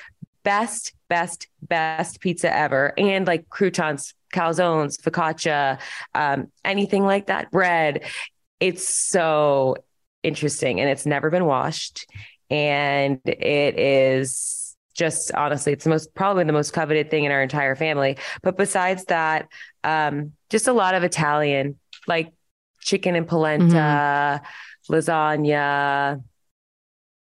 best, 0.44 0.94
best, 1.10 1.48
best 1.63 2.20
pizza 2.20 2.56
ever. 2.56 2.94
And 2.98 3.25
like 3.25 3.50
croutons, 3.50 4.13
calzones, 4.34 5.00
focaccia, 5.01 5.79
um, 6.13 6.51
anything 6.63 7.03
like 7.06 7.27
that, 7.27 7.51
bread. 7.51 8.03
It's 8.60 8.88
so 8.88 9.77
interesting 10.23 10.79
and 10.79 10.89
it's 10.89 11.05
never 11.05 11.29
been 11.29 11.45
washed. 11.45 12.05
And 12.49 13.19
it 13.25 13.77
is 13.77 14.75
just 14.95 15.33
honestly, 15.33 15.73
it's 15.73 15.85
the 15.85 15.89
most 15.89 16.13
probably 16.13 16.43
the 16.43 16.53
most 16.53 16.71
coveted 16.71 17.09
thing 17.09 17.23
in 17.23 17.31
our 17.31 17.41
entire 17.41 17.75
family. 17.75 18.17
But 18.43 18.57
besides 18.57 19.05
that, 19.05 19.47
um, 19.83 20.33
just 20.49 20.67
a 20.67 20.73
lot 20.73 20.95
of 20.95 21.03
Italian, 21.03 21.79
like 22.07 22.33
chicken 22.81 23.15
and 23.15 23.27
polenta, 23.27 24.41
mm-hmm. 24.43 24.93
lasagna, 24.93 26.21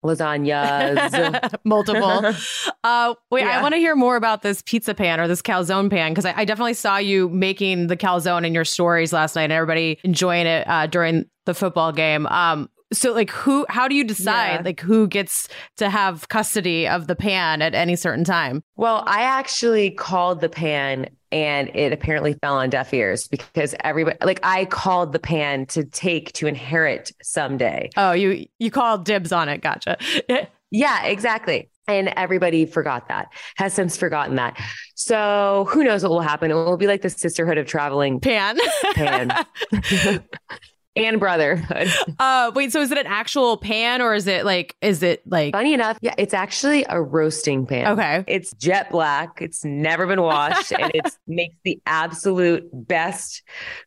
lasagnas, 0.05 1.55
multiple. 1.64 2.35
Uh, 2.85 3.14
wait, 3.31 3.43
yeah. 3.43 3.59
I 3.59 3.61
want 3.61 3.75
to 3.75 3.78
hear 3.78 3.97
more 3.97 4.14
about 4.17 4.43
this 4.43 4.62
pizza 4.62 4.95
pan 4.95 5.19
or 5.19 5.26
this 5.26 5.43
calzone 5.43 5.90
pan 5.90 6.12
because 6.12 6.25
I, 6.25 6.33
I, 6.37 6.45
definitely 6.45 6.75
saw 6.75 6.97
you 6.97 7.28
making 7.28 7.88
the 7.88 7.97
calzone 7.97 8.47
in 8.47 8.55
your 8.55 8.64
stories 8.64 9.12
last 9.12 9.35
night 9.35 9.45
and 9.45 9.52
everybody 9.52 9.99
enjoying 10.05 10.47
it 10.47 10.67
uh, 10.69 10.87
during 10.87 11.26
the 11.45 11.55
football 11.55 11.93
game. 11.93 12.26
Um, 12.28 12.71
so 12.92 13.12
like 13.12 13.30
who 13.30 13.66
how 13.68 13.88
do 13.88 13.95
you 13.95 14.04
decide 14.04 14.54
yeah. 14.54 14.62
like 14.64 14.80
who 14.80 15.07
gets 15.07 15.49
to 15.76 15.90
have 15.90 16.28
custody 16.28 16.87
of 16.87 17.07
the 17.07 17.16
pan 17.16 17.62
at 17.62 17.75
any 17.75 17.97
certain 17.97 18.25
time 18.25 18.62
well 18.76 19.02
i 19.07 19.23
actually 19.23 19.90
called 19.90 20.40
the 20.40 20.49
pan 20.49 21.09
and 21.30 21.68
it 21.75 21.92
apparently 21.92 22.35
fell 22.35 22.57
on 22.57 22.71
deaf 22.71 22.92
ears 22.95 23.28
because 23.28 23.75
everybody 23.80 24.16
like 24.23 24.40
i 24.42 24.64
called 24.64 25.12
the 25.12 25.18
pan 25.18 25.66
to 25.66 25.85
take 25.85 26.33
to 26.33 26.47
inherit 26.47 27.12
someday 27.23 27.90
oh 27.97 28.12
you 28.12 28.47
you 28.59 28.71
called 28.71 29.04
dibs 29.04 29.33
on 29.33 29.49
it 29.49 29.61
gotcha 29.61 29.97
yeah 30.71 31.04
exactly 31.04 31.68
And 31.88 32.12
everybody 32.16 32.66
forgot 32.66 33.09
that, 33.09 33.28
has 33.57 33.73
since 33.73 33.97
forgotten 33.97 34.37
that. 34.37 34.61
So 34.95 35.66
who 35.71 35.83
knows 35.83 36.02
what 36.02 36.11
will 36.11 36.21
happen? 36.21 36.50
It 36.50 36.54
will 36.54 36.76
be 36.76 36.87
like 36.87 37.00
the 37.00 37.09
sisterhood 37.09 37.57
of 37.57 37.66
traveling 37.66 38.21
Pan. 38.21 38.59
pan 38.92 39.47
and 40.99 41.21
brotherhood. 41.21 41.88
uh, 42.19 42.50
wait, 42.55 42.73
so 42.73 42.81
is 42.81 42.90
it 42.90 42.99
an 42.99 43.07
actual 43.07 43.57
pan 43.57 44.02
or 44.02 44.14
is 44.14 44.26
it 44.26 44.45
like, 44.45 44.76
is 44.81 45.02
it 45.02 45.23
like, 45.26 45.52
Funny 45.52 45.75
enough, 45.75 45.99
yeah, 46.00 46.14
it's 46.19 46.35
actually 46.35 46.85
a 46.88 47.00
roasting 47.00 47.67
pan. 47.67 47.87
okay. 47.88 48.25
It's 48.26 48.52
jet 48.55 48.90
black. 48.90 49.40
It's 49.40 49.64
never 49.64 50.07
been 50.07 50.23
washed 50.23 50.73
and 50.73 50.90
it 50.95 51.07
makes 51.26 51.57
the 51.64 51.81
absolute 51.87 52.69
best 52.73 53.43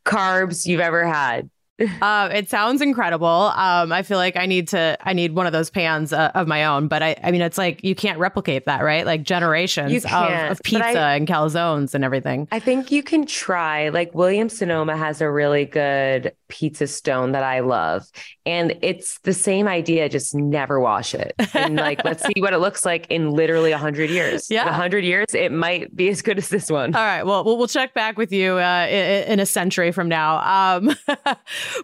carbs 0.06 0.66
you've 0.66 0.82
ever 0.82 1.06
had. 1.06 1.50
Uh, 2.02 2.30
it 2.32 2.50
sounds 2.50 2.82
incredible. 2.82 3.28
Um, 3.28 3.92
I 3.92 4.04
feel 4.04 4.18
like 4.18 4.36
I 4.36 4.46
need 4.46 4.68
to, 4.70 4.98
I 5.02 5.14
need 5.14 5.34
one 5.34 5.46
of 5.46 5.54
those 5.54 5.70
pans 5.70 6.14
uh, 6.14 6.32
of 6.36 6.48
my 6.48 6.66
own, 6.66 6.88
but 6.88 7.02
I, 7.04 7.16
I 7.24 7.32
mean, 7.32 7.42
it's 7.42 7.58
like, 7.58 7.84
you 7.84 7.96
can't 7.96 8.18
replicate 8.20 8.66
that, 8.66 8.82
right? 8.84 9.06
Like 9.06 9.24
generations 9.24 10.04
of, 10.06 10.12
of 10.12 10.62
pizza 10.64 11.00
I- 11.00 11.16
and 11.16 11.28
calzones 11.28 11.94
and 11.94 12.04
everything. 12.04 12.48
I 12.52 12.60
think 12.60 12.92
you 12.92 13.02
can 13.04 13.26
try. 13.26 13.90
Like 13.90 14.14
William 14.14 14.50
Sonoma 14.50 14.96
has 14.98 15.22
a 15.22 15.30
really 15.32 15.66
good 15.66 16.34
pizza 16.48 16.86
stone 16.88 17.32
that 17.32 17.44
I 17.44 17.62
love. 17.62 18.06
And 18.46 18.78
it's 18.82 19.20
the 19.20 19.34
same 19.34 19.68
idea, 19.68 20.10
just 20.10 20.36
never 20.36 20.80
wash 20.80 21.14
it. 21.16 21.34
And 21.54 21.76
like, 21.78 22.04
let's 22.04 22.24
see 22.24 22.34
what 22.42 22.54
it 22.54 22.58
looks 22.60 22.86
like 22.86 23.08
in 23.10 23.32
literally 23.32 23.72
100 23.72 24.10
years. 24.10 24.50
Yeah. 24.52 24.66
100 24.66 25.04
years, 25.04 25.28
it 25.34 25.52
might 25.52 25.96
be 25.96 26.10
as 26.10 26.22
good 26.22 26.38
as 26.38 26.50
this 26.50 26.70
one. 26.70 26.96
All 26.96 27.02
right. 27.04 27.24
Well, 27.24 27.44
we'll, 27.44 27.58
we'll 27.58 27.68
check 27.68 27.94
back 27.94 28.18
with 28.18 28.32
you 28.32 28.54
uh, 28.58 28.88
in, 28.90 29.34
in 29.34 29.40
a 29.40 29.46
century 29.46 29.92
from 29.92 30.10
now. 30.10 30.78
Um, 30.78 30.96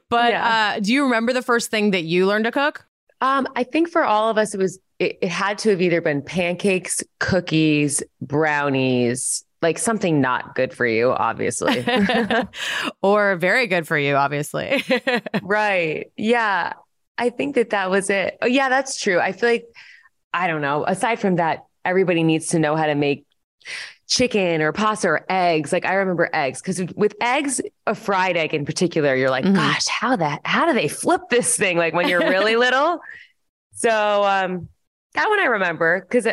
but 0.10 0.32
Yeah. 0.32 0.74
uh, 0.77 0.79
do 0.79 0.94
you 0.94 1.03
remember 1.03 1.34
the 1.34 1.41
first 1.41 1.70
thing 1.72 1.91
that 1.91 2.03
you 2.03 2.25
learned 2.27 2.46
to 2.46 2.51
cook? 2.51 2.86
Um, 3.22 3.48
I 3.56 3.63
think 3.63 3.89
for 3.89 4.03
all 4.03 4.29
of 4.29 4.38
us, 4.38 4.53
it 4.53 4.58
was 4.60 4.79
it, 5.00 5.17
it 5.22 5.29
had 5.29 5.58
to 5.60 5.70
have 5.72 5.82
either 5.82 6.01
been 6.01 6.22
pancakes, 6.22 7.03
cookies, 7.20 8.01
brownies, 8.22 9.44
like 9.62 9.77
something 9.79 10.22
not 10.22 10.56
good 10.56 10.74
for 10.74 10.86
you, 10.86 11.12
obviously. 11.12 11.86
or 13.01 13.36
very 13.36 13.67
good 13.67 13.88
for 13.88 13.98
you, 13.98 14.15
obviously. 14.15 14.84
right. 15.41 16.12
Yeah. 16.15 16.74
I 17.17 17.29
think 17.32 17.56
that 17.56 17.72
that 17.72 17.89
was 17.89 18.10
it. 18.12 18.38
Oh, 18.41 18.48
yeah, 18.48 18.70
that's 18.70 19.00
true. 19.01 19.20
I 19.20 19.32
feel 19.32 19.50
like 19.50 19.65
I 20.34 20.46
don't 20.48 20.62
know. 20.62 20.86
Aside 20.86 21.20
from 21.20 21.38
that, 21.38 21.65
everybody 21.84 22.22
needs 22.24 22.48
to 22.50 22.60
know 22.60 22.75
how 22.75 22.86
to 22.86 22.96
make 22.96 23.25
chicken 24.08 24.62
or 24.62 24.72
pasta 24.72 25.08
or 25.10 25.26
eggs. 25.30 25.72
Like 25.74 25.86
I 25.86 25.94
remember 25.96 26.30
eggs 26.34 26.62
because 26.62 26.82
with 26.96 27.14
eggs, 27.22 27.62
a 27.86 27.94
fried 27.94 28.38
egg 28.38 28.54
in 28.54 28.66
particular, 28.66 29.16
you're 29.16 29.30
like, 29.30 29.46
Mhm. 29.46 29.56
gosh, 29.56 29.88
how 29.88 30.16
that 30.16 30.42
how 30.46 30.66
do 30.66 30.74
they 30.74 30.88
flip 30.88 31.22
this 31.30 31.56
thing? 31.58 31.78
Like 31.78 31.94
when 31.94 32.08
you're 32.08 32.20
really 32.22 32.56
little. 32.58 33.00
So 33.74 34.24
um, 34.24 34.70
that 35.14 35.30
one 35.30 35.40
I 35.40 35.46
remember 35.46 36.02
because 36.02 36.28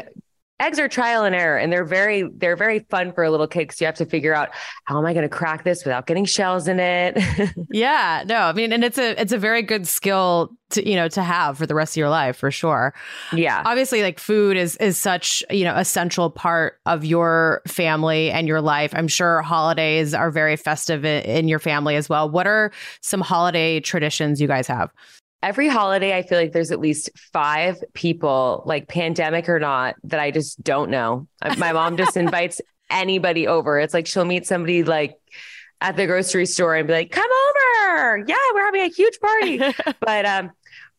eggs 0.61 0.79
are 0.79 0.89
trial 0.89 1.25
and 1.25 1.35
error, 1.35 1.59
and 1.59 1.73
they're 1.73 1.85
very 1.85 2.29
they're 2.37 2.57
very 2.57 2.81
fun 2.91 3.13
for 3.13 3.25
a 3.25 3.31
little 3.31 3.47
kid 3.47 3.61
because 3.61 3.81
you 3.81 3.87
have 3.87 3.97
to 3.97 4.07
figure 4.07 4.35
out 4.35 4.51
how 4.85 4.99
am 4.99 5.07
I 5.07 5.13
going 5.13 5.29
to 5.29 5.35
crack 5.35 5.65
this 5.65 5.85
without 5.85 6.07
getting 6.07 6.25
shells 6.25 6.69
in 6.69 6.81
it. 6.81 7.19
yeah. 7.71 8.25
No, 8.27 8.37
I 8.37 8.53
mean, 8.53 8.73
and 8.73 8.85
it's 8.85 8.99
a 8.99 9.21
it's 9.21 9.33
a 9.33 9.39
very 9.39 9.63
good 9.63 9.87
skill 9.87 10.51
to 10.71 10.89
you 10.89 10.97
know 10.97 11.09
to 11.09 11.23
have 11.23 11.59
for 11.59 11.67
the 11.67 11.75
rest 11.75 11.95
of 11.95 11.97
your 11.97 12.09
life 12.09 12.37
for 12.37 12.51
sure. 12.51 12.95
yeah. 13.33 13.63
obviously 13.65 14.03
like 14.03 14.19
food 14.19 14.57
is 14.57 14.77
is 14.77 14.99
such 14.99 15.43
you 15.51 15.65
know 15.65 15.75
a 15.75 15.85
central 15.85 16.31
part 16.31 16.79
of 16.87 17.05
your 17.05 17.63
family 17.67 18.31
and 18.31 18.49
your 18.49 18.61
life 18.61 18.93
i'm 18.95 19.09
sure 19.09 19.43
holidays 19.43 20.15
are 20.15 20.31
very 20.31 20.57
festive 20.57 21.05
in, 21.05 21.23
in 21.25 21.49
your 21.49 21.59
family 21.59 21.97
as 21.97 22.09
well 22.09 22.29
what 22.29 22.47
are 22.47 22.73
some 23.01 23.21
holiday 23.21 23.81
traditions 23.81 24.41
you 24.41 24.49
guys 24.49 24.67
have 24.67 24.91
every 25.45 25.69
holiday, 25.69 26.17
I 26.17 26.23
feel 26.23 26.39
like 26.39 26.53
there's 26.53 26.71
at 26.71 26.81
least 26.81 27.11
five 27.33 27.77
people, 27.93 28.63
like 28.65 28.89
pandemic 28.89 29.47
or 29.49 29.61
not, 29.61 29.95
that 30.05 30.19
I 30.19 30.31
just 30.31 30.65
don't 30.65 30.91
know. 30.91 31.29
My 31.59 31.73
mom 31.73 31.99
just 31.99 32.17
invites 32.25 32.63
anybody 32.91 33.47
over. 33.47 33.79
It's 33.79 33.93
like 33.93 34.07
she'll 34.07 34.25
meet 34.25 34.47
somebody 34.47 34.83
like 34.85 35.19
at 35.83 35.97
the 35.97 36.07
grocery 36.07 36.47
store 36.47 36.75
and 36.75 36.89
be 36.89 36.95
like, 36.95 37.11
"Come 37.13 37.29
over, 37.31 38.25
yeah, 38.27 38.37
we're 38.55 38.65
having 38.65 38.81
a 38.81 38.89
huge 38.89 39.21
party." 39.21 39.59
but 40.01 40.25
um, 40.25 40.51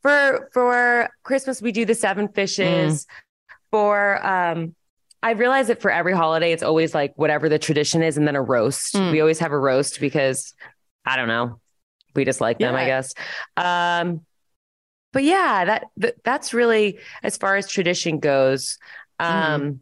for 0.03 0.49
for 0.53 1.09
Christmas, 1.23 1.59
we 1.59 1.71
do 1.71 1.83
the 1.83 1.95
seven 1.95 2.27
fishes. 2.27 3.07
For 3.71 4.25
um, 4.25 4.75
I 5.23 5.31
realize 5.31 5.67
that 5.67 5.81
for 5.81 5.89
every 5.89 6.13
holiday, 6.13 6.51
it's 6.51 6.63
always 6.63 6.93
like 6.93 7.13
whatever 7.15 7.49
the 7.49 7.57
tradition 7.57 8.03
is, 8.03 8.15
and 8.15 8.27
then 8.27 8.35
a 8.35 8.43
roast. 8.43 8.93
Mm. 8.93 9.11
We 9.11 9.21
always 9.21 9.39
have 9.39 9.51
a 9.51 9.59
roast 9.59 9.99
because 9.99 10.53
I 11.03 11.15
don't 11.15 11.27
know, 11.27 11.59
we 12.15 12.25
just 12.25 12.41
like 12.41 12.59
them, 12.59 12.75
I 12.75 12.85
guess. 12.85 13.13
Um, 13.57 14.21
but 15.15 15.23
yeah, 15.23 15.63
that, 15.63 15.85
that 15.95 16.21
that's 16.25 16.53
really 16.53 16.99
as 17.23 17.37
far 17.37 17.55
as 17.55 17.69
tradition 17.69 18.19
goes. 18.19 18.77
Um, 19.17 19.79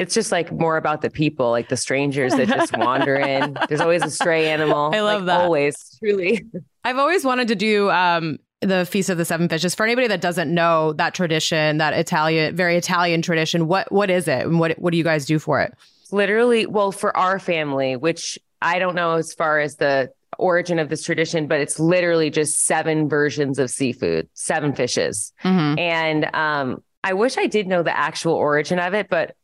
it's 0.00 0.14
just 0.14 0.32
like 0.32 0.50
more 0.50 0.76
about 0.76 1.00
the 1.00 1.10
people, 1.10 1.52
like 1.52 1.68
the 1.68 1.76
strangers 1.76 2.34
that 2.34 2.48
just 2.48 2.76
wander 2.76 3.14
in. 3.14 3.56
There's 3.68 3.80
always 3.80 4.02
a 4.02 4.10
stray 4.10 4.48
animal. 4.48 4.90
I 4.92 5.00
love 5.00 5.22
like, 5.22 5.26
that. 5.26 5.40
Always, 5.42 5.76
truly. 6.00 6.44
i've 6.82 6.98
always 6.98 7.24
wanted 7.24 7.46
to 7.48 7.54
do 7.54 7.88
um 7.90 8.38
the 8.62 8.84
feast 8.84 9.10
of 9.10 9.16
the 9.16 9.24
seven 9.24 9.48
fishes 9.48 9.76
for 9.76 9.84
anybody 9.84 10.08
that 10.08 10.20
doesn't 10.20 10.52
know 10.52 10.92
that 10.94 11.14
tradition 11.14 11.78
that 11.78 11.94
italian 11.94 12.54
very 12.56 12.76
italian 12.76 13.22
tradition 13.22 13.66
what 13.68 13.90
what 13.92 14.10
is 14.10 14.26
it 14.26 14.46
and 14.46 14.58
what 14.58 14.78
what 14.78 14.90
do 14.90 14.98
you 14.98 15.04
guys 15.04 15.24
do 15.24 15.38
for 15.38 15.60
it 15.60 15.72
literally 16.10 16.66
well 16.66 16.92
for 16.92 17.16
our 17.16 17.38
family 17.38 17.96
which 17.96 18.38
i 18.60 18.78
don't 18.78 18.94
know 18.94 19.12
as 19.12 19.32
far 19.32 19.60
as 19.60 19.76
the 19.76 20.10
origin 20.38 20.78
of 20.78 20.88
this 20.88 21.02
tradition 21.02 21.46
but 21.46 21.60
it's 21.60 21.78
literally 21.78 22.30
just 22.30 22.64
seven 22.66 23.08
versions 23.08 23.58
of 23.58 23.70
seafood 23.70 24.28
seven 24.34 24.72
fishes. 24.74 25.32
Mhm. 25.42 25.78
and 25.78 26.34
um 26.34 26.82
i 27.02 27.12
wish 27.12 27.36
i 27.38 27.46
did 27.46 27.66
know 27.66 27.82
the 27.82 27.96
actual 27.96 28.34
origin 28.34 28.78
of 28.78 28.94
it 28.94 29.08
but 29.08 29.36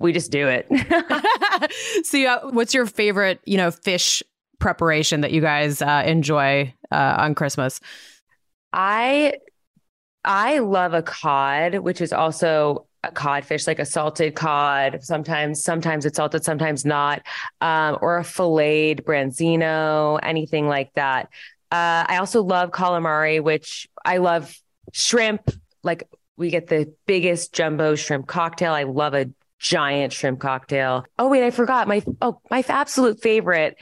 we 0.00 0.12
just 0.12 0.30
do 0.32 0.48
it. 0.48 0.66
So 2.04 2.16
yeah, 2.16 2.38
what's 2.50 2.74
your 2.74 2.84
favorite 2.86 3.40
you 3.46 3.56
know 3.56 3.70
fish 3.70 4.22
preparation 4.58 5.20
that 5.22 5.30
you 5.32 5.40
guys 5.40 5.80
uh, 5.80 6.02
enjoy 6.04 6.74
uh, 6.90 7.14
on 7.18 7.34
christmas? 7.34 7.80
I 8.72 9.34
i 10.24 10.58
love 10.58 10.94
a 10.94 11.02
cod 11.02 11.76
which 11.76 12.00
is 12.00 12.12
also 12.12 12.86
codfish 13.12 13.66
like 13.66 13.78
a 13.78 13.84
salted 13.84 14.34
cod 14.34 15.00
sometimes 15.02 15.62
sometimes 15.62 16.06
it's 16.06 16.16
salted 16.16 16.42
sometimes 16.42 16.86
not 16.86 17.20
um, 17.60 17.98
or 18.00 18.16
a 18.16 18.24
filleted 18.24 19.04
branzino 19.04 20.18
anything 20.22 20.66
like 20.66 20.92
that. 20.94 21.28
Uh, 21.70 22.06
i 22.08 22.16
also 22.18 22.42
love 22.42 22.70
calamari 22.70 23.42
which 23.42 23.88
i 24.04 24.16
love 24.16 24.56
shrimp. 24.92 25.50
Like 25.82 26.08
we 26.36 26.50
get 26.50 26.68
the 26.68 26.92
biggest 27.06 27.52
jumbo 27.52 27.94
shrimp 27.94 28.26
cocktail. 28.26 28.72
I 28.72 28.84
love 28.84 29.14
a 29.14 29.30
giant 29.58 30.12
shrimp 30.12 30.40
cocktail. 30.40 31.04
Oh 31.18 31.28
wait 31.28 31.44
i 31.44 31.50
forgot. 31.50 31.88
My 31.88 32.02
oh 32.20 32.40
my 32.50 32.64
absolute 32.66 33.20
favorite 33.20 33.76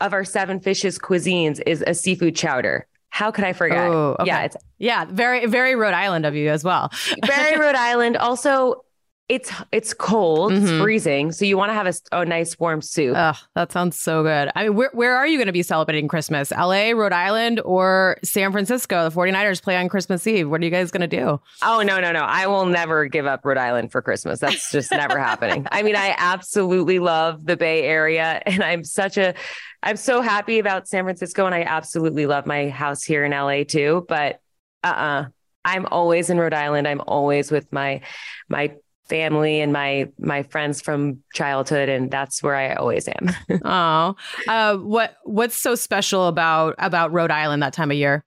of 0.00 0.12
our 0.12 0.24
seven 0.24 0.60
fishes 0.60 0.98
cuisines 0.98 1.60
is 1.66 1.82
a 1.86 1.94
seafood 1.94 2.36
chowder 2.36 2.86
how 3.18 3.30
could 3.30 3.44
i 3.44 3.52
forget 3.52 3.90
Oh, 3.90 4.16
okay. 4.20 4.26
yeah 4.26 4.44
it's 4.44 4.56
Yeah, 4.78 5.04
very 5.10 5.46
very 5.46 5.74
Rhode 5.74 5.94
Island 6.04 6.24
of 6.24 6.34
you 6.36 6.48
as 6.50 6.62
well. 6.62 6.90
very 7.26 7.58
Rhode 7.58 7.74
Island. 7.74 8.16
Also, 8.16 8.84
it's 9.28 9.50
it's 9.72 9.92
cold, 9.92 10.52
it's 10.52 10.70
Mhm. 10.70 10.80
freezing, 10.80 11.32
so 11.32 11.44
you 11.44 11.58
want 11.58 11.68
to 11.68 11.74
have 11.74 11.86
a 12.12 12.24
nice 12.24 12.58
warm 12.58 12.80
soup. 12.80 13.14
Ugh, 13.14 13.36
that 13.56 13.72
sounds 13.72 13.98
so 13.98 14.22
good. 14.22 14.50
I 14.56 14.62
mean, 14.62 14.74
where 14.78 14.90
where 14.94 15.14
are 15.16 15.26
you 15.26 15.36
going 15.36 15.48
to 15.48 15.52
be 15.52 15.62
celebrating 15.64 16.08
Christmas? 16.08 16.50
LA, 16.50 16.92
Rhode 16.92 17.12
Island, 17.12 17.60
or 17.64 18.16
San 18.24 18.52
Francisco? 18.52 18.96
The 19.08 19.14
49ers 19.14 19.60
play 19.62 19.76
on 19.76 19.88
Christmas 19.90 20.26
Eve. 20.26 20.48
What 20.48 20.62
are 20.62 20.64
you 20.64 20.70
guys 20.70 20.90
going 20.90 21.08
to 21.10 21.16
do? 21.22 21.40
oh 21.62 21.82
no, 21.82 22.00
no, 22.00 22.10
no! 22.12 22.20
I 22.20 22.46
will 22.46 22.64
never 22.66 23.04
give 23.06 23.26
up 23.26 23.44
Rhode 23.44 23.58
Island 23.58 23.90
for 23.92 24.00
Christmas. 24.00 24.38
That's 24.40 24.70
just 24.70 24.90
never 24.92 25.18
happening. 25.18 25.66
I 25.72 25.82
mean, 25.82 25.96
I 25.96 26.14
absolutely 26.16 26.98
love 27.00 27.44
the 27.44 27.56
Bay 27.56 27.82
Area, 27.82 28.40
and 28.46 28.62
I'm 28.62 28.82
such 28.84 29.18
a 29.18 29.34
I'm 29.82 29.96
so 29.96 30.20
happy 30.20 30.58
about 30.58 30.88
San 30.88 31.04
Francisco, 31.04 31.46
and 31.46 31.54
I 31.54 31.62
absolutely 31.62 32.26
love 32.26 32.46
my 32.46 32.68
house 32.68 33.02
here 33.02 33.24
in 33.24 33.32
LA 33.32 33.64
too. 33.64 34.04
But 34.08 34.40
uh, 34.82 34.86
uh 34.86 35.24
I'm 35.64 35.86
always 35.86 36.30
in 36.30 36.38
Rhode 36.38 36.54
Island. 36.54 36.88
I'm 36.88 37.02
always 37.06 37.50
with 37.50 37.72
my 37.72 38.00
my 38.48 38.74
family 39.08 39.60
and 39.60 39.72
my 39.72 40.08
my 40.18 40.42
friends 40.44 40.80
from 40.80 41.22
childhood, 41.32 41.88
and 41.88 42.10
that's 42.10 42.42
where 42.42 42.54
I 42.54 42.74
always 42.74 43.08
am. 43.08 43.30
Oh, 43.64 44.16
uh, 44.46 44.76
what 44.76 45.16
what's 45.24 45.56
so 45.56 45.74
special 45.74 46.26
about 46.26 46.74
about 46.78 47.12
Rhode 47.12 47.30
Island 47.30 47.62
that 47.62 47.72
time 47.72 47.90
of 47.90 47.96
year? 47.96 48.24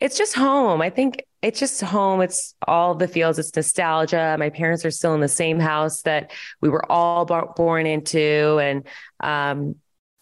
It's 0.00 0.18
just 0.18 0.34
home. 0.34 0.82
I 0.82 0.90
think 0.90 1.24
it's 1.40 1.60
just 1.60 1.80
home. 1.80 2.20
It's 2.20 2.54
all 2.66 2.94
the 2.94 3.06
feels. 3.06 3.38
It's 3.38 3.54
nostalgia. 3.54 4.36
My 4.38 4.50
parents 4.50 4.84
are 4.84 4.90
still 4.90 5.14
in 5.14 5.20
the 5.20 5.28
same 5.28 5.60
house 5.60 6.02
that 6.02 6.32
we 6.60 6.68
were 6.68 6.90
all 6.90 7.24
bo- 7.26 7.52
born 7.56 7.86
into, 7.86 8.58
and 8.60 8.86
um, 9.20 9.76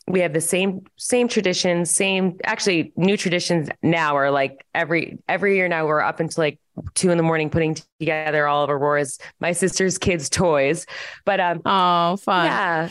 we 0.08 0.20
have 0.20 0.32
the 0.32 0.40
same 0.40 0.84
same 0.96 1.28
traditions. 1.28 1.90
Same, 1.90 2.38
actually, 2.44 2.92
new 2.96 3.16
traditions 3.16 3.68
now 3.82 4.16
are 4.16 4.30
like 4.30 4.64
every 4.74 5.18
every 5.28 5.56
year 5.56 5.68
now. 5.68 5.86
We're 5.86 6.00
up 6.00 6.20
until 6.20 6.42
like 6.42 6.58
two 6.94 7.10
in 7.10 7.16
the 7.16 7.22
morning 7.22 7.50
putting 7.50 7.76
together 8.00 8.46
all 8.46 8.64
of 8.64 8.70
Aurora's 8.70 9.18
my 9.40 9.52
sister's 9.52 9.98
kids' 9.98 10.28
toys. 10.28 10.86
But 11.24 11.40
um, 11.40 11.62
Oh, 11.64 12.16
fun. 12.16 12.46
yeah, 12.46 12.88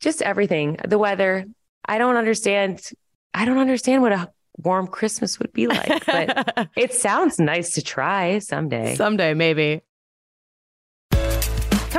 just 0.00 0.22
everything. 0.22 0.78
The 0.86 0.98
weather. 0.98 1.46
I 1.86 1.98
don't 1.98 2.16
understand. 2.16 2.88
I 3.32 3.44
don't 3.44 3.58
understand 3.58 4.02
what 4.02 4.12
a 4.12 4.30
warm 4.58 4.86
Christmas 4.86 5.38
would 5.38 5.52
be 5.52 5.66
like, 5.66 6.04
but 6.04 6.68
it 6.76 6.92
sounds 6.92 7.38
nice 7.38 7.74
to 7.74 7.82
try 7.82 8.38
someday. 8.40 8.94
Someday, 8.96 9.32
maybe. 9.34 9.80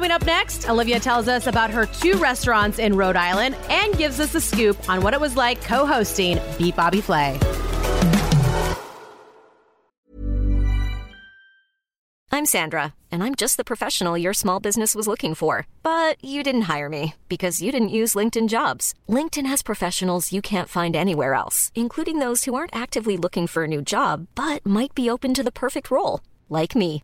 Coming 0.01 0.15
up 0.15 0.25
next, 0.25 0.67
Olivia 0.67 0.99
tells 0.99 1.27
us 1.27 1.45
about 1.45 1.69
her 1.69 1.85
two 1.85 2.17
restaurants 2.17 2.79
in 2.79 2.95
Rhode 2.95 3.15
Island 3.15 3.55
and 3.69 3.95
gives 3.95 4.19
us 4.19 4.33
a 4.33 4.41
scoop 4.41 4.75
on 4.89 5.03
what 5.03 5.13
it 5.13 5.19
was 5.19 5.35
like 5.35 5.61
co 5.61 5.85
hosting 5.85 6.39
Beat 6.57 6.75
Bobby 6.75 7.01
Flay. 7.01 7.39
I'm 12.31 12.47
Sandra, 12.47 12.95
and 13.11 13.23
I'm 13.23 13.35
just 13.35 13.57
the 13.57 13.63
professional 13.63 14.17
your 14.17 14.33
small 14.33 14.59
business 14.59 14.95
was 14.95 15.07
looking 15.07 15.35
for. 15.35 15.67
But 15.83 16.17
you 16.25 16.41
didn't 16.41 16.63
hire 16.63 16.89
me 16.89 17.13
because 17.29 17.61
you 17.61 17.71
didn't 17.71 17.89
use 17.99 18.15
LinkedIn 18.15 18.49
jobs. 18.49 18.95
LinkedIn 19.07 19.45
has 19.45 19.61
professionals 19.61 20.31
you 20.31 20.41
can't 20.41 20.67
find 20.67 20.95
anywhere 20.95 21.35
else, 21.35 21.71
including 21.75 22.17
those 22.17 22.45
who 22.45 22.55
aren't 22.55 22.75
actively 22.75 23.17
looking 23.17 23.45
for 23.45 23.65
a 23.65 23.67
new 23.67 23.83
job 23.83 24.25
but 24.33 24.65
might 24.65 24.95
be 24.95 25.11
open 25.11 25.35
to 25.35 25.43
the 25.43 25.51
perfect 25.51 25.91
role, 25.91 26.21
like 26.49 26.75
me. 26.75 27.03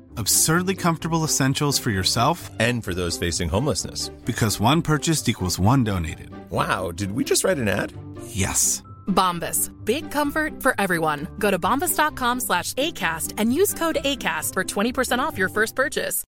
Absurdly 0.17 0.75
comfortable 0.75 1.23
essentials 1.23 1.79
for 1.79 1.89
yourself 1.91 2.49
And 2.59 2.83
for 2.83 2.93
those 2.93 3.17
facing 3.17 3.49
homelessness. 3.49 4.09
because 4.25 4.59
one 4.59 4.81
purchased 4.81 5.29
equals 5.29 5.59
one 5.59 5.83
donated. 5.83 6.29
Wow, 6.49 6.91
did 6.91 7.11
we 7.11 7.23
just 7.23 7.43
write 7.43 7.57
an 7.57 7.67
ad? 7.67 7.93
Yes. 8.27 8.83
Bombas. 9.07 9.71
Big 9.85 10.09
comfort 10.11 10.61
for 10.61 10.73
everyone. 10.79 11.27
Go 11.39 11.51
to 11.51 11.59
bombas.com 11.59 12.39
slash 12.39 12.73
ACAST 12.73 13.33
and 13.37 13.53
use 13.53 13.73
code 13.73 13.97
ACAST 14.03 14.53
for 14.53 14.63
20% 14.63 15.19
off 15.19 15.37
your 15.37 15.49
first 15.49 15.75
purchase. 15.75 16.23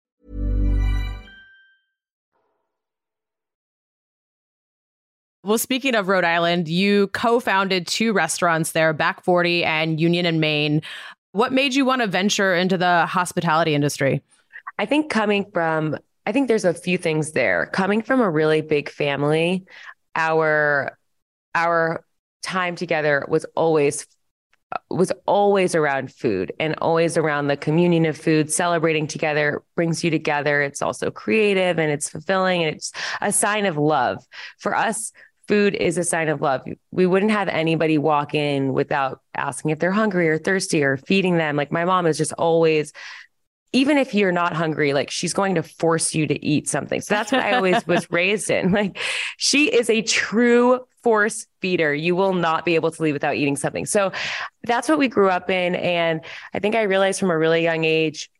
Well, 5.45 5.59
speaking 5.59 5.95
of 5.97 6.07
Rhode 6.09 6.25
Island, 6.25 6.68
you 6.68 7.09
co 7.09 7.40
founded 7.40 7.87
two 7.88 8.12
restaurants 8.12 8.73
there, 8.73 8.92
Back 8.92 9.25
40 9.25 9.64
and 9.64 10.01
Union 10.01 10.25
and 10.25 10.40
Main. 10.40 10.83
What 11.33 11.53
made 11.53 11.75
you 11.75 11.85
want 11.85 12.03
to 12.03 12.07
venture 12.07 12.55
into 12.55 12.79
the 12.79 13.07
hospitality 13.07 13.75
industry? 13.75 14.23
I 14.79 14.87
think 14.87 15.11
coming 15.11 15.51
from, 15.51 15.97
I 16.27 16.33
think 16.33 16.49
there's 16.49 16.64
a 16.64 16.75
few 16.75 16.99
things 16.99 17.33
there. 17.33 17.71
Coming 17.73 18.03
from 18.03 18.21
a 18.21 18.31
really 18.31 18.61
big 18.61 18.88
family, 18.88 19.64
our 20.14 20.99
our 21.55 22.05
time 22.42 22.77
together 22.77 23.27
was 23.29 23.45
always 23.55 24.07
was 24.90 25.12
always 25.27 25.75
around 25.75 26.12
food 26.12 26.53
and 26.59 26.75
always 26.81 27.16
around 27.18 27.47
the 27.47 27.57
communion 27.57 28.07
of 28.07 28.16
food 28.16 28.51
celebrating 28.51 29.07
together 29.07 29.62
brings 29.75 30.03
you 30.03 30.11
together 30.11 30.62
it's 30.62 30.81
also 30.81 31.11
creative 31.11 31.79
and 31.79 31.92
it's 31.92 32.09
fulfilling 32.09 32.64
and 32.64 32.77
it's 32.77 32.90
a 33.21 33.31
sign 33.31 33.66
of 33.66 33.77
love 33.77 34.25
for 34.59 34.75
us 34.75 35.12
food 35.53 35.75
is 35.75 35.99
a 35.99 36.05
sign 36.05 36.31
of 36.31 36.41
love 36.41 36.62
we 36.91 37.05
wouldn't 37.05 37.31
have 37.31 37.49
anybody 37.49 37.99
walk 37.99 38.35
in 38.35 38.73
without 38.73 39.21
asking 39.35 39.71
if 39.71 39.79
they're 39.79 39.93
hungry 39.93 40.27
or 40.29 40.38
thirsty 40.38 40.83
or 40.83 40.97
feeding 40.97 41.37
them 41.37 41.57
like 41.57 41.71
my 41.71 41.85
mom 41.85 42.07
is 42.07 42.17
just 42.17 42.33
always 42.35 42.95
even 43.73 43.97
if 43.97 44.15
you're 44.15 44.33
not 44.33 44.53
hungry, 44.53 44.93
like 44.93 45.11
she's 45.11 45.33
going 45.33 45.55
to 45.55 45.62
force 45.62 46.15
you 46.15 46.27
to 46.27 46.45
eat 46.45 46.69
something. 46.69 47.01
So 47.01 47.15
that's 47.15 47.33
what 47.33 47.41
I 47.41 47.55
always 47.55 47.87
was 47.87 48.11
raised 48.11 48.51
in. 48.51 48.71
Like 48.71 48.99
she 49.38 49.73
is 49.73 49.88
a 49.88 50.03
true 50.03 50.81
force 51.03 51.47
feeder. 51.61 51.95
You 51.95 52.15
will 52.15 52.35
not 52.35 52.65
be 52.65 52.75
able 52.75 52.91
to 52.91 53.03
leave 53.03 53.15
without 53.15 53.35
eating 53.35 53.57
something. 53.57 53.87
So 53.87 54.12
that's 54.65 54.88
what 54.88 54.99
we 54.99 55.09
grew 55.09 55.31
up 55.31 55.49
in. 55.49 55.75
And 55.75 56.21
I 56.53 56.59
think 56.59 56.75
I 56.75 56.83
realized 56.83 57.19
from 57.19 57.31
a 57.31 57.38
really 57.38 57.62
young 57.62 57.85
age, 57.85 58.31